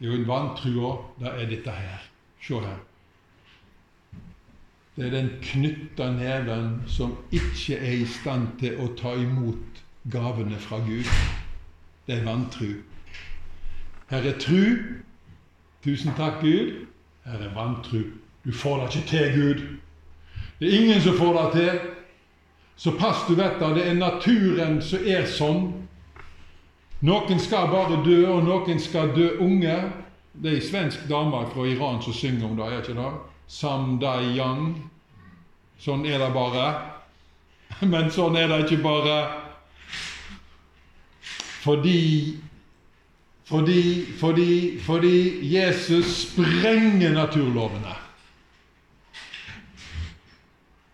Jo, 0.00 0.16
vantrua, 0.28 0.96
det 1.20 1.32
er 1.36 1.48
dette 1.52 1.72
her. 1.72 2.04
Se 2.40 2.64
her. 2.64 2.80
Det 4.96 5.06
er 5.06 5.10
den 5.10 5.30
knytta 5.42 6.10
neven 6.10 6.82
som 6.88 7.16
ikke 7.32 7.76
er 7.76 7.98
i 8.00 8.06
stand 8.08 8.46
til 8.60 8.78
å 8.80 8.86
ta 8.96 9.12
imot 9.20 9.82
gavene 10.08 10.56
fra 10.56 10.78
Gud. 10.86 11.10
Det 12.06 12.14
er 12.16 12.24
vantru. 12.24 12.70
Her 14.08 14.24
er 14.24 14.38
tru. 14.40 14.62
Tusen 15.84 16.16
takk, 16.16 16.40
Gud. 16.40 16.86
Her 17.26 17.44
er 17.44 17.52
vantru. 17.54 18.06
Du 18.44 18.52
får 18.52 18.80
det 18.80 18.88
ikke 18.94 19.08
til, 19.08 19.36
Gud. 19.36 19.62
Det 20.60 20.72
er 20.72 20.80
ingen 20.80 21.00
som 21.04 21.18
får 21.20 21.38
det 21.42 21.52
til. 21.52 21.78
Så 22.76 22.96
pass 22.96 23.26
du 23.28 23.34
vet 23.34 23.60
det, 23.60 23.74
det 23.76 23.86
er 23.88 24.00
naturen 24.00 24.80
som 24.82 25.04
er 25.04 25.28
sånn. 25.28 25.72
Noen 27.04 27.40
skal 27.40 27.68
bare 27.68 28.00
dø, 28.04 28.22
og 28.32 28.44
noen 28.48 28.80
skal 28.80 29.12
dø 29.16 29.34
unge. 29.44 29.76
Det 30.32 30.52
er 30.52 30.56
ei 30.56 30.64
svensk 30.64 31.04
dame 31.08 31.44
fra 31.52 31.68
Iran 31.68 32.00
som 32.04 32.16
synger 32.16 32.48
om 32.48 32.56
det, 32.56 32.64
er 32.64 32.80
ikke 32.80 32.96
det? 32.96 33.14
Sam 33.46 33.98
Dai-yang. 34.02 34.74
Sånn 35.78 36.06
er 36.08 36.18
det 36.22 36.32
bare. 36.34 36.66
Men 37.92 38.10
sånn 38.14 38.38
er 38.40 38.50
det 38.50 38.64
ikke 38.66 38.82
bare. 38.84 39.20
Fordi 41.66 42.02
fordi, 43.46 44.06
fordi, 44.18 44.78
fordi 44.82 45.38
Jesus 45.46 46.16
sprenger 46.26 47.12
naturlovene. 47.14 47.94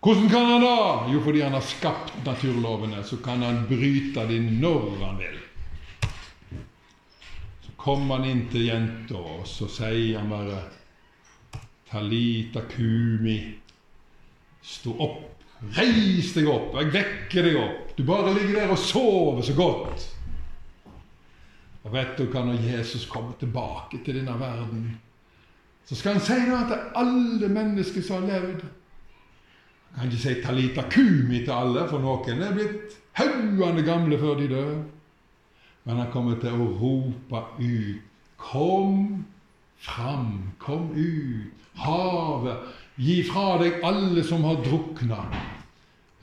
Hvordan 0.03 0.29
kan 0.29 0.45
han 0.45 0.61
da? 0.61 1.07
Jo, 1.13 1.21
fordi 1.23 1.41
han 1.41 1.53
har 1.53 1.61
skapt 1.65 2.13
naturlovene, 2.25 3.03
så 3.03 3.17
kan 3.17 3.41
han 3.41 3.63
bryte 3.67 4.27
dem 4.29 4.51
når 4.61 4.85
han 5.01 5.17
vil. 5.17 5.39
Så 7.65 7.73
kommer 7.77 8.19
han 8.19 8.29
inn 8.29 8.45
til 8.51 8.67
jenta, 8.67 9.17
og 9.17 9.47
så 9.49 9.69
sier 9.71 10.19
han 10.19 10.29
bare 10.29 10.59
Talita 11.93 12.63
kumi, 12.65 13.37
stå 14.65 14.95
opp, 14.97 15.43
reis 15.75 16.31
deg 16.33 16.47
opp, 16.49 16.71
jeg 16.79 16.89
vekker 16.95 17.45
deg 17.45 17.57
opp. 17.61 17.91
Du 17.93 18.01
bare 18.07 18.31
ligger 18.33 18.63
der 18.63 18.71
og 18.73 18.79
sover 18.81 19.45
så 19.45 19.53
godt. 19.53 20.07
Og 21.83 21.91
vet 21.93 22.15
du 22.17 22.23
hva, 22.31 22.41
når 22.47 22.63
Jesus 22.65 23.05
kommer 23.11 23.35
tilbake 23.37 23.99
til 24.01 24.17
denne 24.17 24.33
verden, 24.39 24.87
så 25.85 25.99
skal 25.99 26.17
han 26.17 26.25
si 26.25 26.39
noe 26.47 26.63
til 26.71 26.97
alle 26.97 27.49
mennesker 27.59 28.05
som 28.07 28.23
har 28.23 28.39
levd. 28.39 28.63
Han 29.93 30.07
kan 30.07 30.09
ikke 30.09 30.21
si 30.23 30.33
'talita 30.41 30.87
kumi' 30.89 31.43
til 31.45 31.53
alle, 31.53 31.85
for 31.89 32.01
noen 32.01 32.41
er 32.41 32.55
blitt 32.55 32.97
haugende 33.19 33.83
gamle 33.85 34.17
før 34.17 34.39
de 34.39 34.47
dør. 34.49 34.81
Men 35.83 35.97
han 35.97 36.11
kommer 36.11 36.39
til 36.41 36.49
å 36.49 36.71
rope 36.81 37.43
ut 37.59 38.01
'Kom 38.37 39.25
fram, 39.83 40.51
kom 40.59 40.91
ut, 40.95 41.65
havet, 41.75 42.71
gi 42.95 43.19
fra 43.27 43.57
deg 43.59 43.83
alle 43.83 44.23
som 44.23 44.43
har 44.47 44.61
drukna'. 44.63 45.25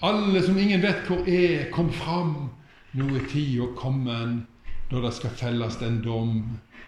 Alle 0.01 0.43
som 0.43 0.59
ingen 0.59 0.81
vet 0.81 1.05
hvor 1.09 1.29
er, 1.29 1.69
kom 1.71 1.91
fram. 1.93 2.51
Nå 2.97 3.07
er 3.15 3.27
tida 3.31 3.69
kommet 3.77 4.47
når 4.91 5.05
det 5.05 5.13
skal 5.15 5.37
felles 5.37 5.77
en 5.87 6.01
dom, 6.03 6.33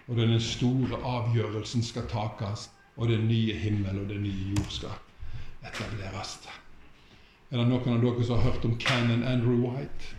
og 0.09 0.17
den 0.17 0.41
store 0.41 0.99
avgjørelsen 0.99 1.85
skal 1.87 2.09
takes, 2.11 2.71
og 2.97 3.09
den 3.09 3.29
nye 3.29 3.55
himmel 3.55 4.01
og 4.03 4.09
den 4.09 4.25
nye 4.25 4.57
jord 4.57 4.73
skal 4.73 4.97
etableres. 5.63 6.41
Er 7.53 7.61
det 7.61 7.69
noen 7.69 7.95
av 7.95 8.03
dere 8.03 8.25
som 8.25 8.41
har 8.41 8.51
hørt 8.51 8.65
om 8.65 8.79
Canon 8.81 9.23
Andrew 9.29 9.61
White? 9.69 10.17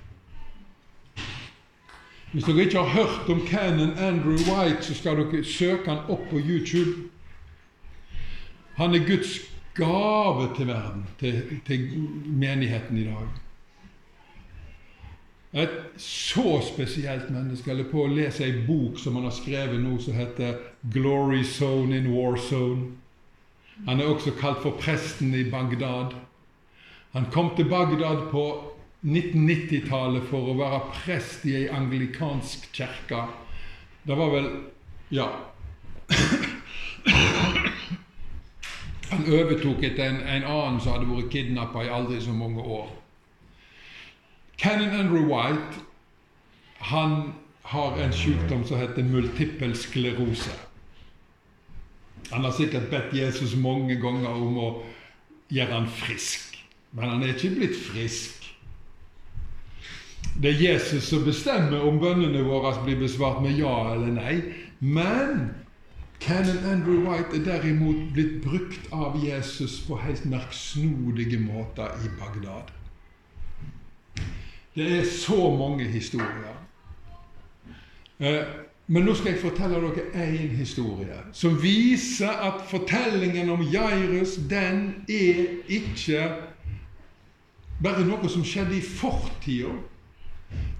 Hvis 2.34 2.44
dere 2.44 2.64
ikke 2.66 2.78
har 2.78 2.90
hørt 2.90 3.30
om 3.30 3.48
Cannon 3.48 3.98
Andrew 3.98 4.38
White, 4.50 4.82
så 4.82 4.96
skal 4.98 5.18
dere 5.18 5.44
søke 5.46 5.90
han 5.90 6.10
opp 6.10 6.30
på 6.30 6.40
YouTube. 6.42 7.10
Han 8.76 8.96
er 8.96 9.06
Guds 9.08 9.38
gave 9.76 10.50
til 10.58 10.68
verden, 10.68 11.06
til, 11.20 11.62
til 11.68 12.08
menigheten 12.26 12.98
i 12.98 13.04
dag. 13.04 13.28
Et 15.54 15.70
så 15.98 16.62
spesielt 16.74 17.30
menneske. 17.30 17.70
Jeg 17.70 17.76
holder 17.76 17.92
på 17.92 18.04
å 18.04 18.10
lese 18.10 18.48
ei 18.48 18.64
bok 18.66 18.98
som 18.98 19.20
han 19.20 19.28
har 19.30 19.36
skrevet 19.38 19.78
nå, 19.84 20.00
som 20.02 20.18
heter 20.18 20.58
'Glory 20.94 21.44
Zone 21.44 21.98
in 21.98 22.10
War 22.16 22.38
Zone'. 22.38 22.90
Han 23.86 24.00
er 24.00 24.06
også 24.06 24.32
kalt 24.32 24.62
for 24.62 24.78
presten 24.80 25.34
i 25.34 25.44
Bagdad. 25.44 26.16
Han 27.12 27.26
kom 27.32 27.54
til 27.56 27.70
Bagdad 27.70 28.30
på 28.32 28.74
1990-tallet 29.04 30.28
for 30.30 30.52
å 30.52 30.58
være 30.58 30.80
prest 30.96 31.44
i 31.50 31.58
ei 31.60 31.70
anglikansk 31.72 32.70
kirke. 32.76 33.26
Det 34.04 34.18
var 34.20 34.32
vel 34.36 34.50
Ja. 35.14 35.28
Han 39.14 39.28
overtok 39.30 39.84
etter 39.84 40.08
en, 40.08 40.22
en 40.26 40.46
annen 40.50 40.80
som 40.82 40.96
hadde 40.96 41.10
vært 41.12 41.32
kidnappa 41.32 41.84
i 41.86 41.92
aldri 41.92 42.18
så 42.24 42.34
mange 42.34 42.64
år. 42.64 42.88
Cannon 44.58 44.96
Andrew 44.96 45.28
White 45.30 45.84
han 46.84 47.34
har 47.64 48.00
en 48.00 48.14
sykdom 48.14 48.66
som 48.68 48.80
heter 48.80 49.04
multippel 49.04 49.76
sklerose. 49.78 50.52
Han 52.32 52.44
har 52.44 52.52
sikkert 52.52 52.90
bedt 52.92 53.14
Jesus 53.16 53.56
mange 53.56 53.96
ganger 54.02 54.34
om 54.36 54.58
å 54.60 54.70
gjøre 55.54 55.74
han 55.78 55.88
frisk, 55.88 56.58
men 56.92 57.10
han 57.10 57.24
er 57.24 57.36
ikke 57.36 57.54
blitt 57.56 57.78
frisk. 57.78 58.43
Det 60.42 60.50
er 60.50 60.74
Jesus 60.74 61.04
som 61.04 61.26
bestemmer 61.26 61.84
om 61.86 62.00
bønnene 62.02 62.42
våre 62.46 62.74
blir 62.86 62.98
besvart 63.04 63.44
med 63.44 63.60
ja 63.60 63.94
eller 63.94 64.16
nei. 64.16 64.38
Men 64.80 65.52
Canon 66.24 66.66
Andrew 66.66 67.04
White 67.06 67.38
er 67.38 67.46
derimot 67.46 68.14
blitt 68.16 68.42
brukt 68.44 68.90
av 68.92 69.20
Jesus 69.22 69.82
på 69.88 70.00
helt 70.02 70.26
merksnodige 70.26 71.40
måter 71.40 71.94
i 72.02 72.10
Bagdad. 72.20 72.74
Det 74.76 74.90
er 75.00 75.06
så 75.06 75.52
mange 75.58 75.86
historier. 75.86 76.58
Eh, 78.20 78.42
men 78.88 79.06
nå 79.06 79.14
skal 79.16 79.34
jeg 79.34 79.42
fortelle 79.42 79.80
dere 79.84 80.26
én 80.26 80.56
historie 80.58 81.20
som 81.32 81.56
viser 81.62 82.32
at 82.32 82.66
fortellingen 82.68 83.50
om 83.54 83.62
Jairus 83.72 84.36
den 84.50 85.06
er 85.08 85.46
ikke 85.72 86.26
bare 87.84 88.04
noe 88.08 88.30
som 88.30 88.44
skjedde 88.48 88.78
i 88.78 88.84
fortida. 88.84 89.72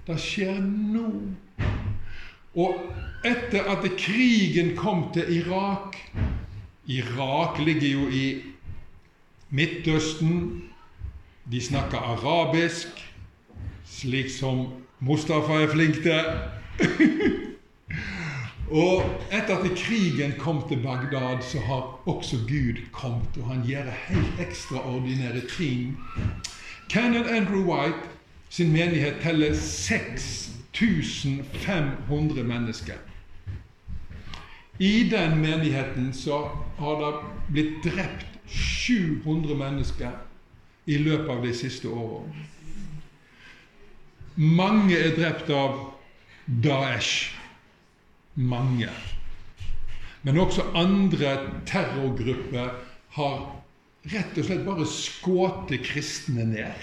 Det 0.06 0.18
skjer 0.20 0.60
nå. 0.60 1.08
Og 2.54 2.80
etter 3.24 3.66
at 3.72 3.86
krigen 3.98 4.74
kom 4.76 5.08
til 5.14 5.38
Irak 5.40 5.96
Irak 6.86 7.58
ligger 7.58 7.88
jo 7.88 8.08
i 8.08 8.42
Midtøsten. 9.50 10.62
De 11.52 11.60
snakker 11.60 11.98
arabisk, 11.98 12.88
slik 13.84 14.28
som 14.30 14.66
Mustafa 15.00 15.62
er 15.62 15.72
flink 15.72 15.94
til. 16.04 16.20
og 18.84 19.04
etter 19.32 19.56
at 19.56 19.76
krigen 19.76 20.36
kom 20.38 20.60
til 20.68 20.82
Bagdad, 20.82 21.42
så 21.42 21.60
har 21.60 22.08
også 22.08 22.36
Gud 22.48 22.84
kommet, 22.92 23.40
og 23.40 23.48
han 23.48 23.64
gjør 23.66 23.88
helt 24.08 24.40
ekstraordinære 24.40 25.40
ting. 25.56 25.96
Canon 26.90 27.28
Andrew 27.28 27.64
White 27.64 28.13
sin 28.54 28.72
menighet 28.72 29.14
teller 29.22 29.54
6500 29.54 32.44
mennesker. 32.44 32.94
I 34.78 35.08
den 35.10 35.40
menigheten 35.40 36.14
så 36.14 36.50
har 36.78 37.00
det 37.00 37.14
blitt 37.48 37.84
drept 37.84 38.26
700 38.46 39.54
mennesker 39.58 40.10
i 40.86 40.98
løpet 40.98 41.30
av 41.34 41.42
de 41.42 41.54
siste 41.54 41.88
årene. 41.88 42.34
Mange 44.34 44.98
er 44.98 45.16
drept 45.18 45.50
av 45.50 45.92
Daesh. 46.46 47.30
Mange. 48.34 48.88
Men 50.22 50.38
også 50.38 50.62
andre 50.74 51.38
terrorgrupper 51.66 52.70
har 53.18 53.62
rett 54.14 54.38
og 54.38 54.44
slett 54.46 54.66
bare 54.66 54.86
skutt 54.90 55.70
kristne 55.86 56.44
ned. 56.54 56.74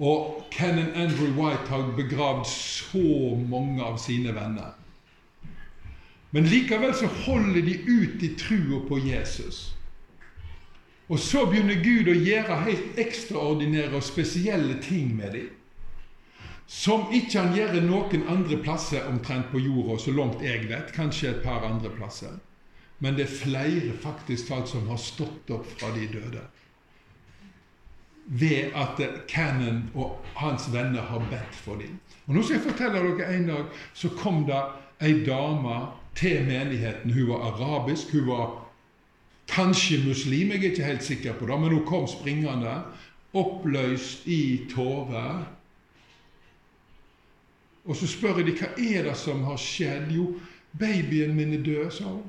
Og 0.00 0.46
Kennan 0.50 0.94
Andrew 0.96 1.34
White 1.36 1.68
har 1.68 1.90
begravd 1.96 2.46
så 2.48 3.36
mange 3.48 3.84
av 3.84 3.98
sine 4.00 4.32
venner. 4.32 4.72
Men 6.30 6.46
likevel 6.48 6.94
så 6.96 7.10
holder 7.26 7.60
de 7.66 7.74
ut 7.84 8.22
i 8.24 8.34
trua 8.38 8.80
på 8.88 8.98
Jesus. 9.04 9.74
Og 11.10 11.18
så 11.18 11.42
begynner 11.50 11.82
Gud 11.82 12.08
å 12.08 12.14
gjøre 12.14 12.60
helt 12.68 13.00
ekstraordinære 13.02 13.98
og 13.98 14.06
spesielle 14.06 14.78
ting 14.82 15.10
med 15.18 15.34
dem. 15.34 15.48
Som 16.70 17.08
ikke 17.10 17.42
han 17.42 17.56
gjør 17.58 17.80
noen 17.82 18.28
andre 18.30 18.60
plasser 18.62 19.08
omtrent 19.10 19.50
på 19.50 19.58
jorda, 19.58 19.98
så 19.98 20.14
langt 20.14 20.44
jeg 20.46 20.68
vet. 20.70 20.94
Kanskje 20.94 21.32
et 21.32 21.42
par 21.42 21.66
andre 21.66 21.90
plasser. 21.90 22.38
Men 23.02 23.18
det 23.18 23.26
er 23.26 23.38
flere 23.40 23.96
faktisk 24.00 24.52
talt 24.52 24.70
som 24.70 24.86
har 24.88 25.00
stått 25.02 25.50
opp 25.50 25.66
fra 25.74 25.90
de 25.96 26.06
døde. 26.12 26.44
Ved 28.30 28.70
at 28.78 29.00
Cannon 29.28 29.90
og 29.94 30.20
hans 30.38 30.68
venner 30.72 31.02
har 31.02 31.18
bedt 31.30 31.54
for 31.64 31.80
dem. 31.80 31.98
Og 32.26 32.34
Nå 32.34 32.42
skal 32.42 32.60
jeg 32.60 32.66
fortelle 32.70 33.00
dere 33.02 33.34
en 33.34 33.48
dag 33.48 33.80
så 33.94 34.08
kom 34.14 34.44
det 34.46 34.60
ei 35.02 35.24
dame 35.26 35.80
til 36.14 36.44
menigheten. 36.46 37.10
Hun 37.10 37.28
var 37.28 37.48
arabisk. 37.50 38.12
Hun 38.12 38.26
var 38.28 38.52
kanskje 39.50 40.04
muslim, 40.06 40.52
jeg 40.52 40.58
er 40.58 40.70
ikke 40.70 40.84
helt 40.84 41.04
sikker 41.04 41.32
på 41.34 41.46
det, 41.46 41.60
men 41.60 41.72
hun 41.72 41.86
kom 41.86 42.06
springende, 42.06 42.82
oppløst 43.34 44.26
i 44.26 44.60
tårer. 44.70 45.44
Og 47.84 47.96
så 47.96 48.06
spør 48.06 48.38
jeg 48.38 48.46
de 48.46 48.56
hva 48.60 48.70
er 48.78 49.06
det 49.08 49.16
som 49.18 49.42
har 49.48 49.58
skjedd. 49.58 50.10
Jo, 50.14 50.34
babyen 50.78 51.34
min 51.34 51.54
er 51.54 51.62
død, 51.66 51.90
sa 51.90 52.04
hun. 52.04 52.26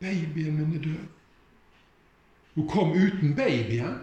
Babyen 0.00 0.56
min 0.56 0.76
er 0.78 0.84
død. 0.84 1.06
Hun 2.54 2.68
kom 2.68 2.92
uten 2.96 3.34
babyen. 3.36 3.98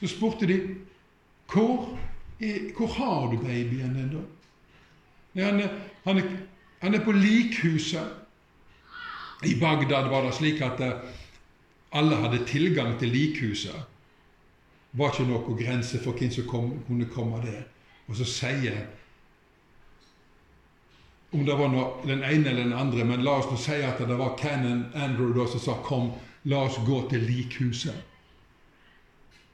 Så 0.00 0.08
spurte 0.08 0.46
de 0.46 0.58
hvor, 1.52 1.98
er, 2.40 2.72
hvor 2.76 2.86
har 2.86 3.30
du 3.30 3.38
babyen 3.42 3.94
din, 3.94 4.10
da? 4.12 4.24
Han 5.44 5.62
han, 6.04 6.22
han 6.78 6.94
er 6.94 7.04
på 7.04 7.12
likhuset. 7.12 8.06
I 9.44 9.54
Bagdad 9.60 10.08
var 10.10 10.24
det 10.24 10.34
slik 10.34 10.60
at 10.60 10.80
eh, 10.80 10.92
alle 11.92 12.16
hadde 12.16 12.46
tilgang 12.46 12.98
til 12.98 13.08
likhuset. 13.08 13.74
Det 14.92 14.98
var 14.98 15.12
ikke 15.12 15.28
noen 15.28 15.58
grense 15.58 16.00
for 16.02 16.16
hvem 16.16 16.30
som 16.30 16.46
kom, 16.48 16.70
kunne 16.86 17.06
komme 17.12 17.42
der. 17.44 17.66
Og 18.08 18.16
så 18.16 18.24
sier 18.24 18.86
om 21.32 21.44
det 21.44 21.54
var 21.58 21.68
noe, 21.68 22.00
den 22.08 22.22
ene 22.24 22.48
eller 22.48 22.64
den 22.64 22.72
andre, 22.72 23.04
men 23.04 23.22
la 23.22 23.36
oss 23.38 23.50
nå 23.50 23.58
si 23.60 23.76
at 23.84 24.00
det 24.00 24.16
var 24.16 24.36
Cannon 24.40 24.86
Andrew 24.96 25.34
da 25.36 25.46
som 25.46 25.60
sa 25.60 25.74
'Kom, 25.84 26.12
la 26.44 26.64
oss 26.64 26.78
gå 26.86 27.08
til 27.10 27.20
likhuset'. 27.20 28.07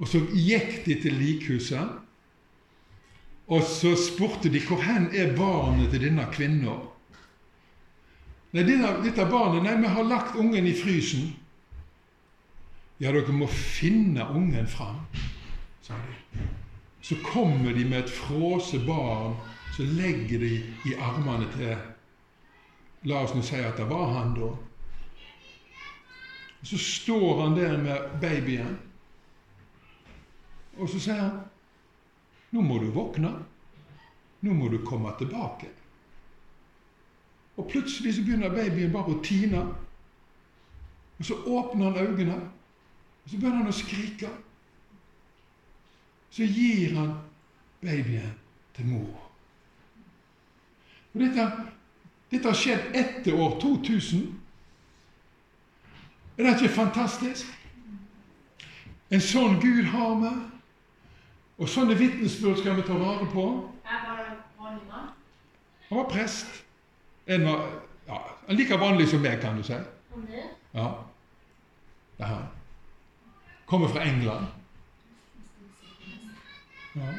Og 0.05 0.09
så 0.11 0.21
gikk 0.37 0.83
de 0.85 0.99
til 1.01 1.15
likhuset, 1.17 2.01
og 3.49 3.63
så 3.65 3.95
spurte 3.97 4.51
de 4.53 4.61
'Hvor 4.61 4.83
hen 4.83 5.09
er 5.17 5.37
barnet 5.37 5.91
til 5.91 6.01
denne 6.01 6.27
kvinna?' 6.33 6.77
Nei, 8.53 8.63
dette 8.63 9.25
barnet 9.31 9.63
Nei, 9.63 9.81
vi 9.81 9.87
har 9.87 10.03
lagt 10.03 10.37
ungen 10.37 10.67
i 10.67 10.75
frysen. 10.77 11.33
Ja, 13.01 13.13
dere 13.13 13.33
må 13.33 13.47
finne 13.47 14.29
ungen 14.29 14.67
fram, 14.67 15.01
sa 15.83 15.95
de. 15.95 16.39
Så 17.03 17.17
kommer 17.25 17.73
de 17.73 17.85
med 17.85 18.05
et 18.05 18.11
frosset 18.11 18.87
barn, 18.87 19.35
så 19.73 19.83
legger 19.83 20.39
de 20.39 20.63
i 20.85 20.95
armene 20.95 21.49
til 21.57 21.77
La 23.05 23.25
oss 23.25 23.35
nå 23.35 23.43
si 23.43 23.57
at 23.57 23.77
det 23.77 23.89
var 23.89 24.07
han, 24.13 24.35
da. 24.35 24.53
Så 26.63 26.79
står 26.79 27.43
han 27.43 27.57
der 27.57 27.77
med 27.79 28.21
babyen, 28.21 28.79
og 30.79 30.89
så 30.89 31.01
sier 31.01 31.21
han 31.21 31.43
Nå 32.55 32.63
må 32.63 32.79
du 32.79 32.87
våkne. 32.95 33.33
Nå 34.47 34.53
må 34.55 34.69
du 34.71 34.77
komme 34.87 35.11
tilbake. 35.19 35.67
Og 37.57 37.67
plutselig 37.71 38.15
så 38.15 38.23
begynner 38.23 38.55
babyen 38.55 38.93
bare 38.95 39.15
å 39.15 39.23
tine. 39.27 39.63
Og 41.19 41.27
så 41.27 41.35
åpner 41.35 41.91
han 41.91 42.07
øynene, 42.07 42.37
og 43.25 43.31
så 43.31 43.39
begynner 43.39 43.63
han 43.63 43.73
å 43.73 43.75
skrike. 43.75 44.31
Så 46.31 46.47
gir 46.47 46.95
han 46.95 47.13
babyen 47.83 48.35
til 48.75 48.87
mor. 48.91 49.21
Og 51.15 51.21
dette, 51.23 51.51
dette 52.31 52.51
har 52.51 52.59
skjedd 52.59 52.97
etter 52.99 53.39
år 53.39 53.59
2000. 53.63 54.25
Er 56.39 56.43
det 56.43 56.57
ikke 56.57 56.75
fantastisk? 56.75 57.47
En 59.15 59.23
sånn 59.23 59.61
Gud 59.63 59.87
har 59.95 60.19
vi. 60.23 60.35
Og 61.59 61.69
sånne 61.71 61.95
vitnesbyrd 61.99 62.59
skal 62.59 62.77
vi 62.77 62.87
ta 62.87 62.97
vare 62.99 63.27
på. 63.31 63.45
Han 65.89 65.99
var 65.99 66.09
prest. 66.11 66.65
En 67.27 67.45
var 67.47 67.69
ja, 68.07 68.19
like 68.49 68.79
vanlig 68.81 69.09
som 69.09 69.23
meg, 69.23 69.39
kan 69.41 69.57
du 69.57 69.63
si. 69.63 69.77
Ja, 70.75 70.89
det 72.19 72.25
er 72.27 72.33
han. 72.33 72.49
Kommer 73.67 73.89
fra 73.89 74.03
England. 74.05 74.47
Ja. 76.95 77.13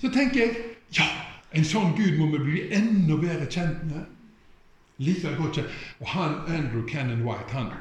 Så 0.00 0.10
tenker 0.12 0.40
jeg 0.40 0.56
ja, 0.96 1.06
en 1.56 1.64
sånn 1.64 1.94
Gud 1.96 2.18
må 2.20 2.28
vi 2.36 2.42
bli 2.44 2.62
enda 2.76 3.16
bedre 3.20 3.48
kjent 3.50 3.82
med. 3.88 4.04
Like 5.02 5.34
godt 5.40 5.58
kjent. 5.58 5.74
Og 6.00 6.12
han 6.12 6.38
Andrew 6.48 6.84
Cannon 6.88 7.24
White 7.26 7.56
han 7.56 7.72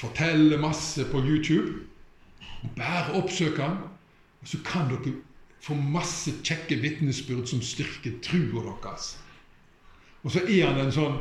forteller 0.00 0.58
masse 0.58 1.04
på 1.12 1.20
YouTube. 1.22 1.87
Bare 2.76 3.14
oppsøk 3.18 3.58
ham, 3.62 3.82
og 4.40 4.48
så 4.48 4.58
kan 4.66 4.90
dere 4.90 5.14
få 5.62 5.74
masse 5.74 6.32
kjekke 6.46 6.78
vitnesbyrd 6.82 7.46
som 7.50 7.62
styrker 7.62 8.18
trua 8.22 8.74
deres. 8.82 9.16
Og 10.22 10.32
så 10.34 10.42
er 10.46 10.66
han 10.66 10.80
en 10.82 10.94
sånn 10.94 11.18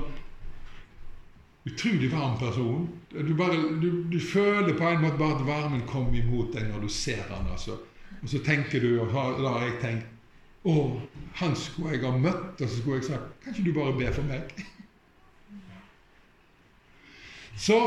utrolig 1.67 2.09
varm 2.11 2.37
person. 2.39 2.87
Du, 3.11 3.33
bare, 3.37 3.57
du, 3.81 4.03
du, 4.11 4.19
føler 4.19 4.77
på 4.77 4.87
en 4.87 5.03
måte 5.03 5.19
bare 5.19 5.37
at 5.37 5.47
varmen 5.47 5.85
kommer 5.89 6.17
imot 6.17 6.53
deg 6.55 6.69
når 6.71 6.85
du 6.87 6.91
ser 6.91 7.23
han, 7.29 7.49
altså. 7.51 7.77
Og 8.21 8.29
så 8.31 8.41
tenker 8.45 8.81
du, 8.81 8.99
og 9.03 9.11
da 9.13 9.51
har 9.51 9.65
jeg 9.67 9.81
tenkt 9.81 10.13
Å, 10.67 10.73
han 11.37 11.53
skulle 11.59 11.93
jeg 11.93 12.01
ha 12.03 12.11
møtt, 12.17 12.57
og 12.57 12.63
så 12.63 12.79
skulle 12.79 12.97
jeg 12.97 13.05
sagt 13.11 13.43
Kan 13.43 13.53
ikke 13.53 13.65
du 13.67 13.73
bare 13.75 13.93
be 13.99 14.07
for 14.15 14.25
meg? 14.27 14.41
Så 17.67 17.77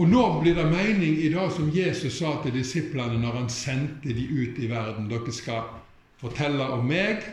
Og 0.00 0.08
nå 0.08 0.22
blir 0.40 0.56
det 0.56 0.64
mening 0.70 1.18
i 1.20 1.28
det 1.28 1.48
som 1.52 1.68
Jesus 1.72 2.14
sa 2.16 2.38
til 2.40 2.54
disiplene 2.56 3.18
når 3.20 3.42
han 3.42 3.50
sendte 3.52 4.14
de 4.16 4.24
ut 4.24 4.60
i 4.62 4.68
verden. 4.70 5.10
Dere 5.10 5.34
skal 5.36 5.66
fortelle 6.20 6.64
om 6.72 6.86
meg. 6.88 7.26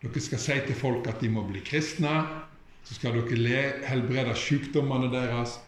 Dere 0.00 0.22
skal 0.24 0.40
si 0.40 0.56
til 0.68 0.78
folk 0.78 1.10
at 1.10 1.20
de 1.20 1.28
må 1.32 1.44
bli 1.48 1.60
kristne. 1.66 2.14
Så 2.88 2.96
skal 2.96 3.18
dere 3.20 3.82
helbrede 3.90 4.32
sykdommene 4.40 5.10
deres. 5.12 5.58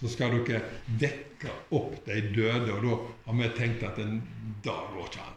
Så 0.00 0.10
skal 0.10 0.34
dere 0.40 0.64
vekke 0.98 1.54
opp 1.70 1.94
de 2.08 2.18
døde. 2.34 2.74
Og 2.74 2.82
da 2.82 2.96
har 3.28 3.38
vi 3.38 3.50
tenkt 3.60 3.86
at 3.86 4.00
en 4.02 4.18
dag 4.66 4.90
går 4.96 5.06
ikke 5.06 5.28
an. 5.28 5.36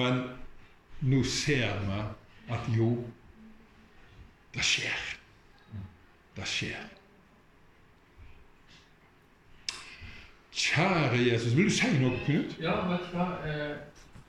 Men 0.00 0.22
nå 1.04 1.20
ser 1.28 1.84
vi 1.84 2.00
at 2.54 2.72
jo, 2.72 2.94
det 4.56 4.64
skjer. 4.64 5.04
Det 6.38 6.48
skjer. 6.48 6.99
Kjære 10.52 11.32
Jesus, 11.32 11.56
vil 11.56 11.64
du 11.64 11.70
si 11.70 11.86
noe, 12.00 12.18
Knut? 12.24 12.58
Ja, 12.60 12.88
vet 12.90 13.00
du 13.12 13.16
hva? 13.16 13.26
Eh, 13.46 13.76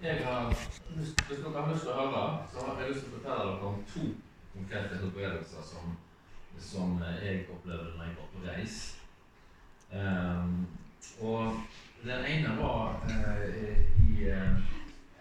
Jeg 0.02 0.18
har 0.26 0.54
Hvis 0.96 1.10
dere 1.30 1.62
har 1.62 1.72
lyst 1.74 1.82
til 1.86 1.92
å 1.92 1.94
høre, 1.98 2.24
så 2.54 2.58
har 2.66 2.74
jeg 2.82 2.90
lyst 2.92 3.02
til 3.06 3.12
å 3.12 3.14
fortelle 3.18 3.44
dere 3.50 3.66
om 3.70 3.78
to 3.94 4.04
konkrete 4.54 4.94
helbredelser 5.02 5.62
som, 5.66 5.86
som 6.60 6.90
jeg 7.22 7.46
opplevde 7.54 7.90
når 7.98 8.04
jeg 8.06 8.16
var 8.18 8.28
på 8.34 8.40
reis. 8.48 8.76
Um, 9.94 10.68
og 11.22 11.42
den 12.04 12.26
ene 12.26 12.50
var 12.58 12.98
uh, 13.06 13.46
i 14.10 14.12
uh, 14.30 14.58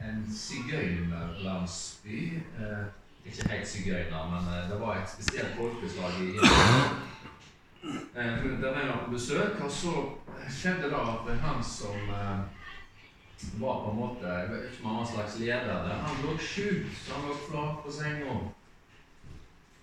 en 0.01 0.25
sigøynerlandsby. 0.33 2.19
Uh, 2.57 2.85
ikke 3.27 3.49
helt 3.53 3.69
sigøyner, 3.69 4.23
men 4.33 4.43
det 4.73 4.81
var 4.81 4.95
et 4.97 5.11
spesielt 5.13 5.53
folkeslag 5.57 6.13
i 6.25 6.27
Der 7.83 8.73
var 8.73 8.81
jeg 8.81 9.01
på 9.05 9.11
besøk, 9.11 9.61
og 9.65 9.71
så 9.73 9.93
skjedde 10.51 10.91
det 10.93 11.01
at 11.01 11.39
han 11.41 11.65
som 11.65 11.97
var 13.61 13.85
på 13.85 13.91
en 13.91 13.97
måte 13.97 14.29
jeg 14.29 14.51
vet 14.51 14.65
ikke 14.69 14.85
om 14.85 14.91
han 14.91 14.99
var 15.01 15.13
slags 15.13 15.39
leder 15.41 15.85
der. 15.87 16.03
Han 16.05 16.25
lå 16.25 16.35
sjuk, 16.39 16.91
så 17.03 17.15
han 17.15 17.29
lå 17.29 17.37
flat 17.49 17.85
på 17.85 17.93
senga. 17.93 18.35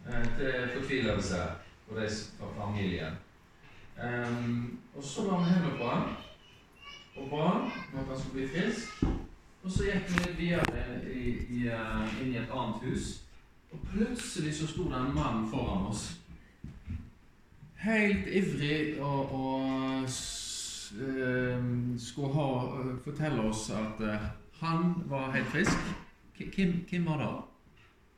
Eh, 0.10 0.38
til 0.38 0.70
fortvilelse 0.80 1.36
for 1.88 2.00
de 2.00 2.10
fra 2.40 2.66
familien. 2.66 3.14
Um, 3.98 4.80
og 4.96 5.04
så 5.04 5.26
la 5.26 5.38
vi 5.38 5.44
hendene 5.44 5.78
på 5.78 5.88
han 5.90 6.04
og 7.16 7.30
ba 7.30 7.48
han 7.48 7.62
om 7.94 8.00
at 8.00 8.06
han 8.08 8.20
skulle 8.20 8.34
bli 8.34 8.48
frisk. 8.48 9.04
Og 9.64 9.72
så 9.72 9.84
gikk 9.84 10.12
vi 10.28 10.34
videre 10.38 10.84
i, 11.14 11.30
i, 11.50 11.68
uh, 11.68 12.22
inn 12.22 12.34
i 12.34 12.38
et 12.38 12.54
annet 12.54 12.84
hus. 12.86 13.24
Og 13.72 13.80
plutselig 13.92 14.56
så 14.56 14.68
sto 14.68 14.84
det 14.84 14.96
en 15.00 15.16
mann 15.16 15.50
foran 15.52 15.90
oss. 15.90 16.12
Helt 17.84 18.28
ivrig 18.28 19.02
og, 19.02 19.34
og 19.38 20.02
uh, 20.02 20.08
skulle 22.02 22.32
ha, 22.34 22.48
uh, 22.80 22.96
fortelle 23.04 23.44
oss 23.46 23.70
at 23.70 24.02
han 24.62 24.96
var 25.06 25.32
helt 25.36 25.52
frisk. 25.54 25.94
Hvem, 26.38 26.74
hvem 26.90 27.06
var 27.06 27.22
det? 27.22 27.30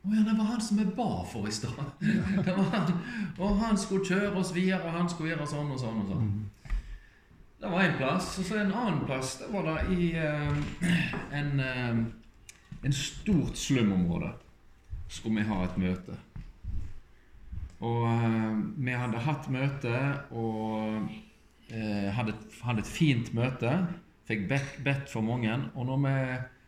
Å 0.00 0.14
ja, 0.14 0.22
det 0.24 0.32
var 0.38 0.46
han 0.48 0.62
som 0.64 0.78
vi 0.80 0.86
ba 0.96 1.08
for 1.28 1.48
i 1.48 1.52
stad. 1.52 1.76
Og 3.42 3.58
han 3.60 3.76
skulle 3.76 4.06
kjøre 4.08 4.32
oss 4.40 4.54
videre, 4.56 4.80
og 4.88 4.96
han 4.96 5.10
skulle 5.12 5.34
gjøre 5.34 5.48
sånn 5.50 5.74
og 5.74 5.80
sånn 5.82 6.00
og 6.04 6.08
sånn. 6.14 6.30
Det 7.60 7.68
var 7.68 7.84
én 7.84 7.98
plass. 7.98 8.30
Og 8.40 8.48
så 8.48 8.62
en 8.62 8.72
annen 8.72 9.02
plass 9.04 9.34
det 9.42 9.50
var 9.52 9.68
det 9.68 9.98
i 9.98 10.14
uh, 10.16 10.56
en, 11.36 11.52
uh, 11.60 12.00
en 12.80 12.96
stort 12.96 13.60
slumområde. 13.60 14.32
Skulle 15.10 15.42
vi 15.42 15.48
ha 15.50 15.60
et 15.66 15.76
møte. 15.82 16.16
Og 17.80 18.04
uh, 18.04 18.60
vi 18.76 18.94
hadde 18.96 19.24
hatt 19.24 19.50
møte 19.52 19.96
og 20.36 21.08
hadde, 21.70 22.32
hadde, 22.64 22.82
et 22.82 22.88
fint 22.90 23.28
møte. 23.36 23.70
Fikk 24.26 24.48
bedt, 24.50 25.06
for 25.06 25.22
mange. 25.22 25.54
Og 25.78 25.86
når 25.86 26.00
vi 26.02 26.14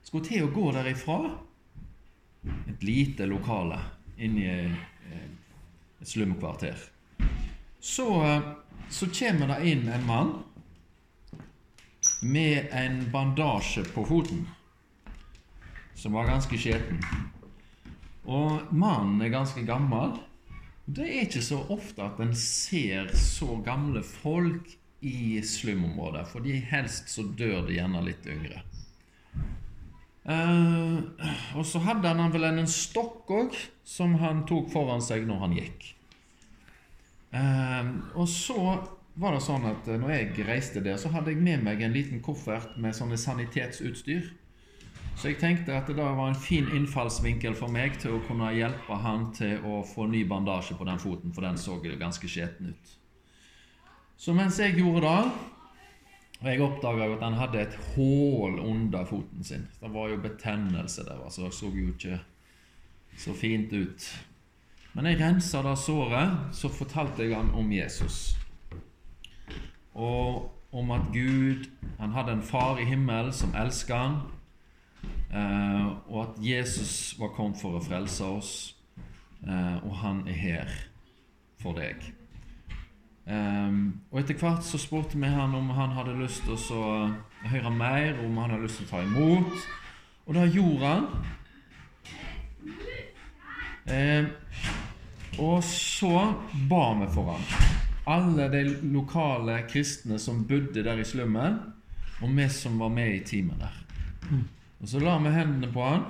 skulle 0.06 0.28
til 0.28 0.46
å 0.46 0.52
gå 0.54 0.68
derifra 0.76 1.18
et 2.70 2.86
lite 2.86 3.26
lokale 3.26 3.80
inni 4.22 4.46
et 6.02 6.08
slumkvarter. 6.08 6.78
Så, 7.82 8.06
så 8.88 9.06
kommer 9.18 9.50
det 9.50 9.72
inn 9.72 9.88
en 9.90 10.06
mann 10.06 10.32
med 12.22 12.68
en 12.70 13.10
bandasje 13.10 13.84
på 13.94 14.04
foten 14.06 14.44
som 15.94 16.14
var 16.14 16.26
ganske 16.26 16.58
skjeten. 16.58 16.98
Og 18.26 18.70
mannen 18.74 19.22
er 19.22 19.34
ganske 19.34 19.62
gammel. 19.66 20.16
Det 20.84 21.06
er 21.06 21.26
ikke 21.26 21.44
så 21.44 21.60
ofte 21.70 22.02
at 22.02 22.18
en 22.22 22.32
ser 22.36 23.12
så 23.14 23.54
gamle 23.64 24.02
folk 24.02 24.72
i 25.02 25.42
slumområder, 25.46 26.26
for 26.30 26.42
de 26.42 26.56
helst 26.58 27.10
så 27.10 27.24
dør 27.38 27.66
de 27.66 27.78
gjerne 27.78 28.02
litt 28.06 28.26
yngre. 28.30 28.62
Uh, 30.22 31.02
og 31.58 31.64
så 31.66 31.80
hadde 31.82 32.10
han 32.14 32.30
vel 32.34 32.46
en 32.46 32.70
stokk 32.70 33.30
òg, 33.34 33.56
som 33.86 34.14
han 34.22 34.44
tok 34.46 34.70
foran 34.74 35.02
seg 35.02 35.26
når 35.26 35.40
han 35.46 35.56
gikk. 35.58 35.88
Uh, 37.32 37.88
og 38.18 38.28
så 38.30 38.58
var 39.18 39.34
det 39.34 39.42
sånn 39.44 39.66
at 39.68 39.88
når 39.90 40.14
jeg 40.14 40.46
reiste 40.46 40.82
der, 40.84 40.98
så 41.00 41.10
hadde 41.12 41.34
jeg 41.34 41.42
med 41.42 41.64
meg 41.66 41.82
en 41.82 41.94
liten 41.94 42.22
koffert 42.24 42.78
med 42.80 42.96
sånne 42.96 43.18
sanitetsutstyr. 43.20 44.30
Så 45.22 45.30
jeg 45.30 45.38
tenkte 45.38 45.76
at 45.78 45.86
det 45.86 46.02
var 46.02 46.18
en 46.26 46.34
fin 46.34 46.66
innfallsvinkel 46.74 47.54
for 47.54 47.70
meg 47.70 47.94
til 48.02 48.16
å 48.16 48.22
kunne 48.26 48.48
hjelpe 48.56 48.96
han 49.04 49.28
til 49.36 49.60
å 49.62 49.76
få 49.86 50.08
ny 50.10 50.24
bandasje 50.26 50.74
på 50.74 50.86
den 50.88 50.98
foten, 50.98 51.30
for 51.30 51.46
den 51.46 51.60
så 51.62 51.76
jo 51.78 51.94
ganske 52.00 52.26
skjeten 52.26 52.72
ut. 52.72 52.90
Så 54.18 54.34
mens 54.34 54.58
jeg 54.58 54.74
gjorde 54.80 55.06
det, 55.06 55.30
og 56.40 56.50
jeg 56.50 56.64
oppdaga 56.66 57.06
at 57.14 57.22
han 57.22 57.38
hadde 57.38 57.62
et 57.62 57.78
hull 57.92 58.58
under 58.64 59.06
foten 59.06 59.46
sin 59.46 59.68
Det 59.78 59.92
var 59.94 60.10
jo 60.10 60.18
betennelse 60.26 61.06
der, 61.06 61.22
så 61.30 61.46
det 61.46 61.54
så 61.54 61.70
jo 61.70 61.94
ikke 61.94 62.18
så 63.14 63.38
fint 63.38 63.70
ut. 63.70 64.10
Men 64.98 65.06
jeg 65.06 65.22
rensa 65.22 65.62
det 65.62 65.78
såret, 65.78 66.50
så 66.50 66.66
fortalte 66.66 67.22
jeg 67.22 67.38
han 67.38 67.54
om 67.54 67.70
Jesus. 67.70 68.34
Og 69.94 70.50
om 70.74 70.90
at 70.90 71.12
Gud 71.14 71.70
han 72.02 72.10
hadde 72.10 72.40
en 72.40 72.42
far 72.42 72.82
i 72.82 72.90
himmelen 72.90 73.30
som 73.30 73.54
elska 73.54 74.02
han, 74.02 74.22
og 76.12 76.18
at 76.22 76.40
Jesus 76.44 77.14
var 77.18 77.32
kommet 77.32 77.60
for 77.60 77.78
å 77.78 77.84
frelse 77.84 78.26
oss, 78.28 78.52
eh, 79.46 79.78
og 79.80 79.94
han 80.02 80.26
er 80.28 80.36
her 80.36 80.74
for 81.62 81.78
deg. 81.78 82.04
Eh, 83.26 83.78
og 84.10 84.20
etter 84.20 84.38
hvert 84.38 84.66
så 84.66 84.80
spurte 84.80 85.18
vi 85.18 85.30
han 85.32 85.54
om 85.56 85.70
han 85.76 85.94
hadde 85.96 86.18
lyst 86.20 86.44
til 86.44 86.76
å 86.76 87.08
høre 87.48 87.72
mer, 87.72 88.20
om 88.26 88.36
han 88.42 88.54
hadde 88.54 88.66
lyst 88.66 88.82
til 88.82 88.90
å 88.90 88.92
ta 88.92 89.02
imot. 89.06 89.68
Og 90.26 90.36
det 90.36 90.48
gjorde 90.54 90.92
han. 90.92 91.08
Eh, 93.90 94.24
og 95.42 95.62
så 95.64 96.16
ba 96.68 96.84
vi 97.00 97.08
for 97.14 97.32
han. 97.32 97.46
Alle 98.12 98.48
de 98.50 98.64
lokale 98.92 99.62
kristne 99.70 100.18
som 100.18 100.44
bodde 100.46 100.82
der 100.84 101.00
i 101.00 101.06
slummen, 101.06 101.60
og 102.22 102.34
vi 102.36 102.48
som 102.52 102.78
var 102.78 102.90
med 102.94 103.14
i 103.16 103.22
teamet 103.26 103.62
der. 103.62 103.78
Og 104.82 104.88
så 104.90 104.98
la 104.98 105.14
vi 105.22 105.30
hendene 105.30 105.68
på 105.70 105.82
han, 105.86 106.06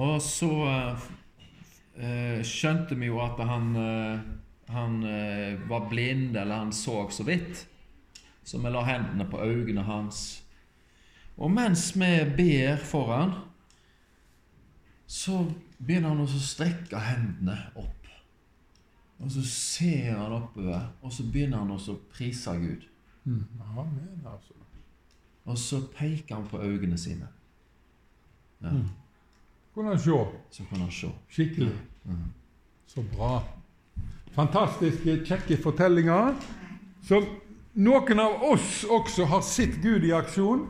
og 0.00 0.20
så 0.24 0.52
eh, 2.00 2.40
skjønte 2.46 2.96
vi 2.96 3.10
jo 3.10 3.18
at 3.20 3.40
han, 3.44 3.66
eh, 3.76 4.22
han 4.72 4.94
eh, 5.04 5.60
var 5.68 5.90
blind, 5.90 6.36
eller 6.36 6.62
han 6.64 6.72
så 6.72 7.02
så 7.12 7.26
vidt. 7.28 7.66
Så 8.42 8.58
vi 8.58 8.72
la 8.72 8.84
hendene 8.86 9.26
på 9.28 9.42
øynene 9.44 9.84
hans. 9.84 10.40
Og 11.36 11.52
mens 11.52 11.90
vi 12.00 12.10
ber 12.36 12.80
for 12.80 13.12
han, 13.12 13.34
så 15.06 15.42
begynner 15.78 16.14
han 16.14 16.24
å 16.24 16.28
strekke 16.30 17.02
hendene 17.02 17.58
opp. 17.74 18.08
Og 19.20 19.28
så 19.34 19.44
ser 19.44 20.14
han 20.16 20.32
oppover, 20.32 20.94
og 21.02 21.12
så 21.12 21.28
begynner 21.28 21.60
han 21.60 21.76
å 21.76 21.98
prise 22.08 22.56
Gud. 22.56 22.88
Mm. 23.28 23.44
Amen, 23.76 24.24
altså. 24.24 24.59
Og 25.44 25.58
så 25.58 25.80
peker 25.96 26.34
han 26.34 26.48
på 26.50 26.60
øynene 26.62 26.98
sine. 26.98 27.28
Ja, 28.62 28.70
Mm. 28.70 28.88
Kunne 29.74 29.88
han 29.88 29.98
se. 29.98 30.10
Så 30.50 30.62
kan 30.68 30.80
han 30.80 30.90
se. 30.90 31.08
Skikkelig. 31.28 31.72
Mm. 32.04 32.14
Så 32.86 33.02
bra. 33.16 33.42
Fantastiske, 34.32 35.24
kjekke 35.24 35.56
fortellinger. 35.62 36.34
Som 37.02 37.24
noen 37.74 38.20
av 38.20 38.42
oss 38.42 38.84
også 38.84 39.24
har 39.24 39.40
sett 39.40 39.80
Gud 39.82 40.04
i 40.04 40.10
aksjon. 40.12 40.66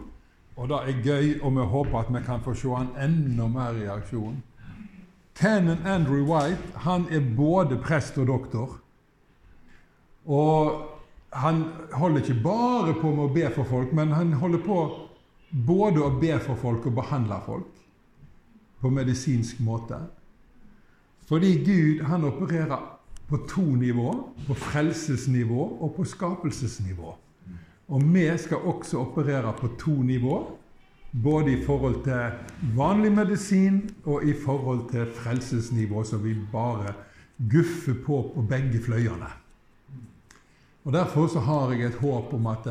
Og 0.57 0.69
det 0.69 0.77
er 0.77 1.03
gøy, 1.03 1.41
og 1.43 1.53
vi 1.57 1.65
håper 1.73 1.99
at 1.99 2.13
vi 2.15 2.23
kan 2.27 2.43
få 2.45 2.55
se 2.55 2.69
han 2.69 2.89
enda 3.01 3.47
mer 3.49 3.73
i 3.83 3.87
aksjon. 3.89 4.43
Cannon 5.35 5.87
Andrew 5.87 6.23
White 6.29 6.79
han 6.85 7.07
er 7.11 7.21
både 7.37 7.79
prest 7.79 8.19
og 8.19 8.27
doktor. 8.27 8.79
Og 10.27 10.89
han 11.33 11.64
holder 11.93 12.21
ikke 12.21 12.43
bare 12.43 12.95
på 13.01 13.11
med 13.14 13.25
å 13.25 13.35
be 13.35 13.51
for 13.55 13.69
folk, 13.69 13.93
men 13.95 14.12
han 14.12 14.33
holder 14.38 14.62
på 14.64 14.79
både 15.51 16.03
å 16.03 16.14
be 16.21 16.38
for 16.43 16.59
folk 16.59 16.87
og 16.87 16.97
behandle 16.99 17.38
folk 17.47 17.77
på 18.81 18.90
medisinsk 18.90 19.61
måte. 19.62 19.99
Fordi 21.31 21.53
Gud 21.62 22.03
han 22.11 22.25
opererer 22.27 22.81
på 23.31 23.38
to 23.47 23.62
nivå, 23.62 24.11
på 24.47 24.55
frelsesnivå 24.59 25.66
og 25.81 25.93
på 25.95 26.05
skapelsesnivå. 26.05 27.12
Og 27.90 28.03
vi 28.14 28.25
skal 28.38 28.66
også 28.66 29.05
operere 29.05 29.53
på 29.59 29.71
to 29.79 29.95
nivå, 30.03 30.40
både 31.23 31.53
i 31.53 31.62
forhold 31.62 32.03
til 32.05 32.75
vanlig 32.77 33.12
medisin 33.12 33.81
og 34.05 34.27
i 34.27 34.35
forhold 34.35 34.88
til 34.90 35.07
frelsesnivå, 35.14 36.05
så 36.05 36.19
vi 36.19 36.35
bare 36.53 36.95
guffer 37.51 37.95
på 38.07 38.23
på 38.35 38.43
begge 38.43 38.83
fløyene. 38.83 39.31
Og 40.85 40.93
Derfor 40.93 41.27
så 41.27 41.40
har 41.40 41.73
jeg 41.73 41.90
et 41.90 42.01
håp 42.01 42.33
om 42.35 42.47
at 42.47 42.69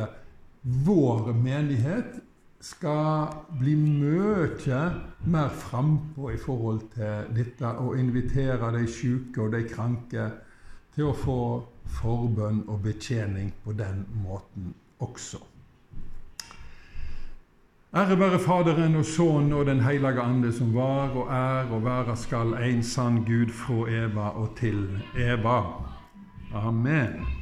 vår 0.63 1.34
menighet 1.34 2.19
skal 2.62 3.30
bli 3.60 3.76
mye 3.76 4.80
mer 5.26 5.50
frampå 5.50 6.32
i 6.34 6.38
forhold 6.38 6.82
til 6.95 7.30
dette 7.36 7.67
og 7.80 8.00
invitere 8.00 8.74
de 8.76 8.88
syke 8.88 9.41
og 9.41 9.54
de 9.54 9.63
kranke 9.69 10.26
til 10.95 11.08
å 11.08 11.15
få 11.15 11.39
forbønn 12.02 12.65
og 12.67 12.82
betjening 12.84 13.54
på 13.63 13.78
den 13.78 14.04
måten 14.26 14.74
også. 15.00 15.39
Ære 17.95 18.19
være 18.19 18.39
Faderen 18.39 18.95
og 19.00 19.06
Sønnen 19.06 19.54
og 19.54 19.65
Den 19.65 19.80
hellige 19.80 20.22
ande, 20.22 20.52
som 20.54 20.76
var 20.76 21.15
og 21.15 21.32
er 21.34 21.72
og 21.74 21.86
være 21.86 22.15
skal 22.17 22.54
en 22.54 22.84
sann 22.84 23.24
Gud 23.26 23.50
fra 23.50 23.88
Eva 23.89 24.30
og 24.38 24.56
til 24.60 24.86
Eva. 25.17 25.63
Amen. 26.54 27.38